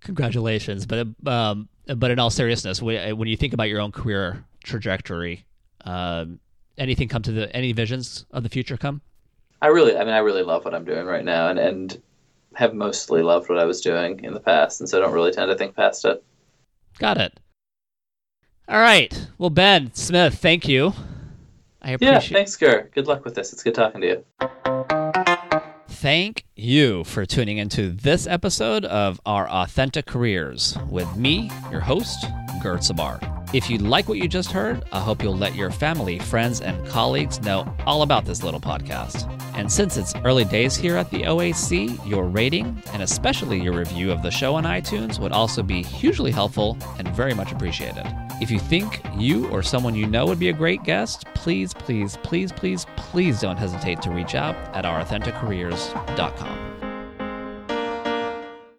Congratulations. 0.00 0.86
But 0.86 1.08
um, 1.26 1.68
but 1.86 2.10
in 2.10 2.18
all 2.18 2.30
seriousness, 2.30 2.80
when 2.80 3.28
you 3.28 3.36
think 3.36 3.52
about 3.52 3.68
your 3.68 3.80
own 3.80 3.92
career 3.92 4.44
trajectory, 4.64 5.44
um, 5.84 6.40
anything 6.76 7.08
come 7.08 7.22
to 7.22 7.32
the 7.32 7.54
any 7.54 7.72
visions 7.72 8.26
of 8.30 8.42
the 8.42 8.48
future 8.48 8.76
come? 8.76 9.02
I 9.60 9.68
really, 9.68 9.96
I 9.96 10.04
mean, 10.04 10.14
I 10.14 10.18
really 10.18 10.42
love 10.42 10.64
what 10.64 10.74
I'm 10.74 10.84
doing 10.84 11.06
right 11.06 11.24
now, 11.24 11.48
and 11.48 11.58
and 11.58 12.00
have 12.54 12.74
mostly 12.74 13.22
loved 13.22 13.48
what 13.48 13.58
I 13.58 13.64
was 13.64 13.80
doing 13.80 14.24
in 14.24 14.34
the 14.34 14.40
past, 14.40 14.80
and 14.80 14.88
so 14.88 14.98
I 14.98 15.00
don't 15.00 15.12
really 15.12 15.32
tend 15.32 15.50
to 15.50 15.56
think 15.56 15.76
past 15.76 16.04
it. 16.04 16.22
Got 16.98 17.18
it. 17.18 17.38
All 18.68 18.80
right. 18.80 19.28
Well, 19.38 19.50
Ben 19.50 19.94
Smith, 19.94 20.34
thank 20.34 20.68
you. 20.68 20.92
I 21.80 21.92
appreciate. 21.92 22.30
Yeah, 22.30 22.36
thanks, 22.38 22.56
Gur. 22.56 22.90
Good 22.92 23.06
luck 23.06 23.24
with 23.24 23.34
this. 23.34 23.52
It's 23.52 23.62
good 23.62 23.74
talking 23.74 24.00
to 24.00 24.06
you. 24.06 24.24
Thank 25.88 26.44
you 26.54 27.02
for 27.04 27.26
tuning 27.26 27.58
into 27.58 27.90
this 27.90 28.26
episode 28.26 28.84
of 28.84 29.20
Our 29.26 29.48
Authentic 29.48 30.06
Careers 30.06 30.76
with 30.88 31.16
me, 31.16 31.50
your 31.70 31.80
host, 31.80 32.24
Gur 32.58 32.78
Tsabar. 32.78 33.38
If 33.54 33.70
you 33.70 33.78
like 33.78 34.08
what 34.08 34.18
you 34.18 34.28
just 34.28 34.52
heard, 34.52 34.84
I 34.92 35.00
hope 35.00 35.22
you'll 35.22 35.36
let 35.36 35.54
your 35.54 35.70
family, 35.70 36.18
friends, 36.18 36.60
and 36.60 36.86
colleagues 36.86 37.40
know 37.40 37.66
all 37.86 38.02
about 38.02 38.26
this 38.26 38.42
little 38.42 38.60
podcast. 38.60 39.26
And 39.54 39.72
since 39.72 39.96
it's 39.96 40.14
early 40.24 40.44
days 40.44 40.76
here 40.76 40.98
at 40.98 41.10
the 41.10 41.22
OAC, 41.22 42.06
your 42.06 42.24
rating 42.24 42.80
and 42.92 43.02
especially 43.02 43.58
your 43.58 43.72
review 43.72 44.12
of 44.12 44.22
the 44.22 44.30
show 44.30 44.54
on 44.54 44.64
iTunes 44.64 45.18
would 45.18 45.32
also 45.32 45.62
be 45.62 45.82
hugely 45.82 46.30
helpful 46.30 46.76
and 46.98 47.08
very 47.16 47.32
much 47.32 47.50
appreciated. 47.50 48.04
If 48.40 48.50
you 48.50 48.58
think 48.58 49.00
you 49.16 49.48
or 49.48 49.62
someone 49.62 49.94
you 49.94 50.06
know 50.06 50.26
would 50.26 50.38
be 50.38 50.50
a 50.50 50.52
great 50.52 50.84
guest, 50.84 51.24
please, 51.34 51.72
please, 51.72 52.18
please, 52.22 52.52
please, 52.52 52.84
please 52.96 53.40
don't 53.40 53.56
hesitate 53.56 54.02
to 54.02 54.10
reach 54.10 54.34
out 54.34 54.54
at 54.76 54.84
ourauthenticcareers.com. 54.84 56.67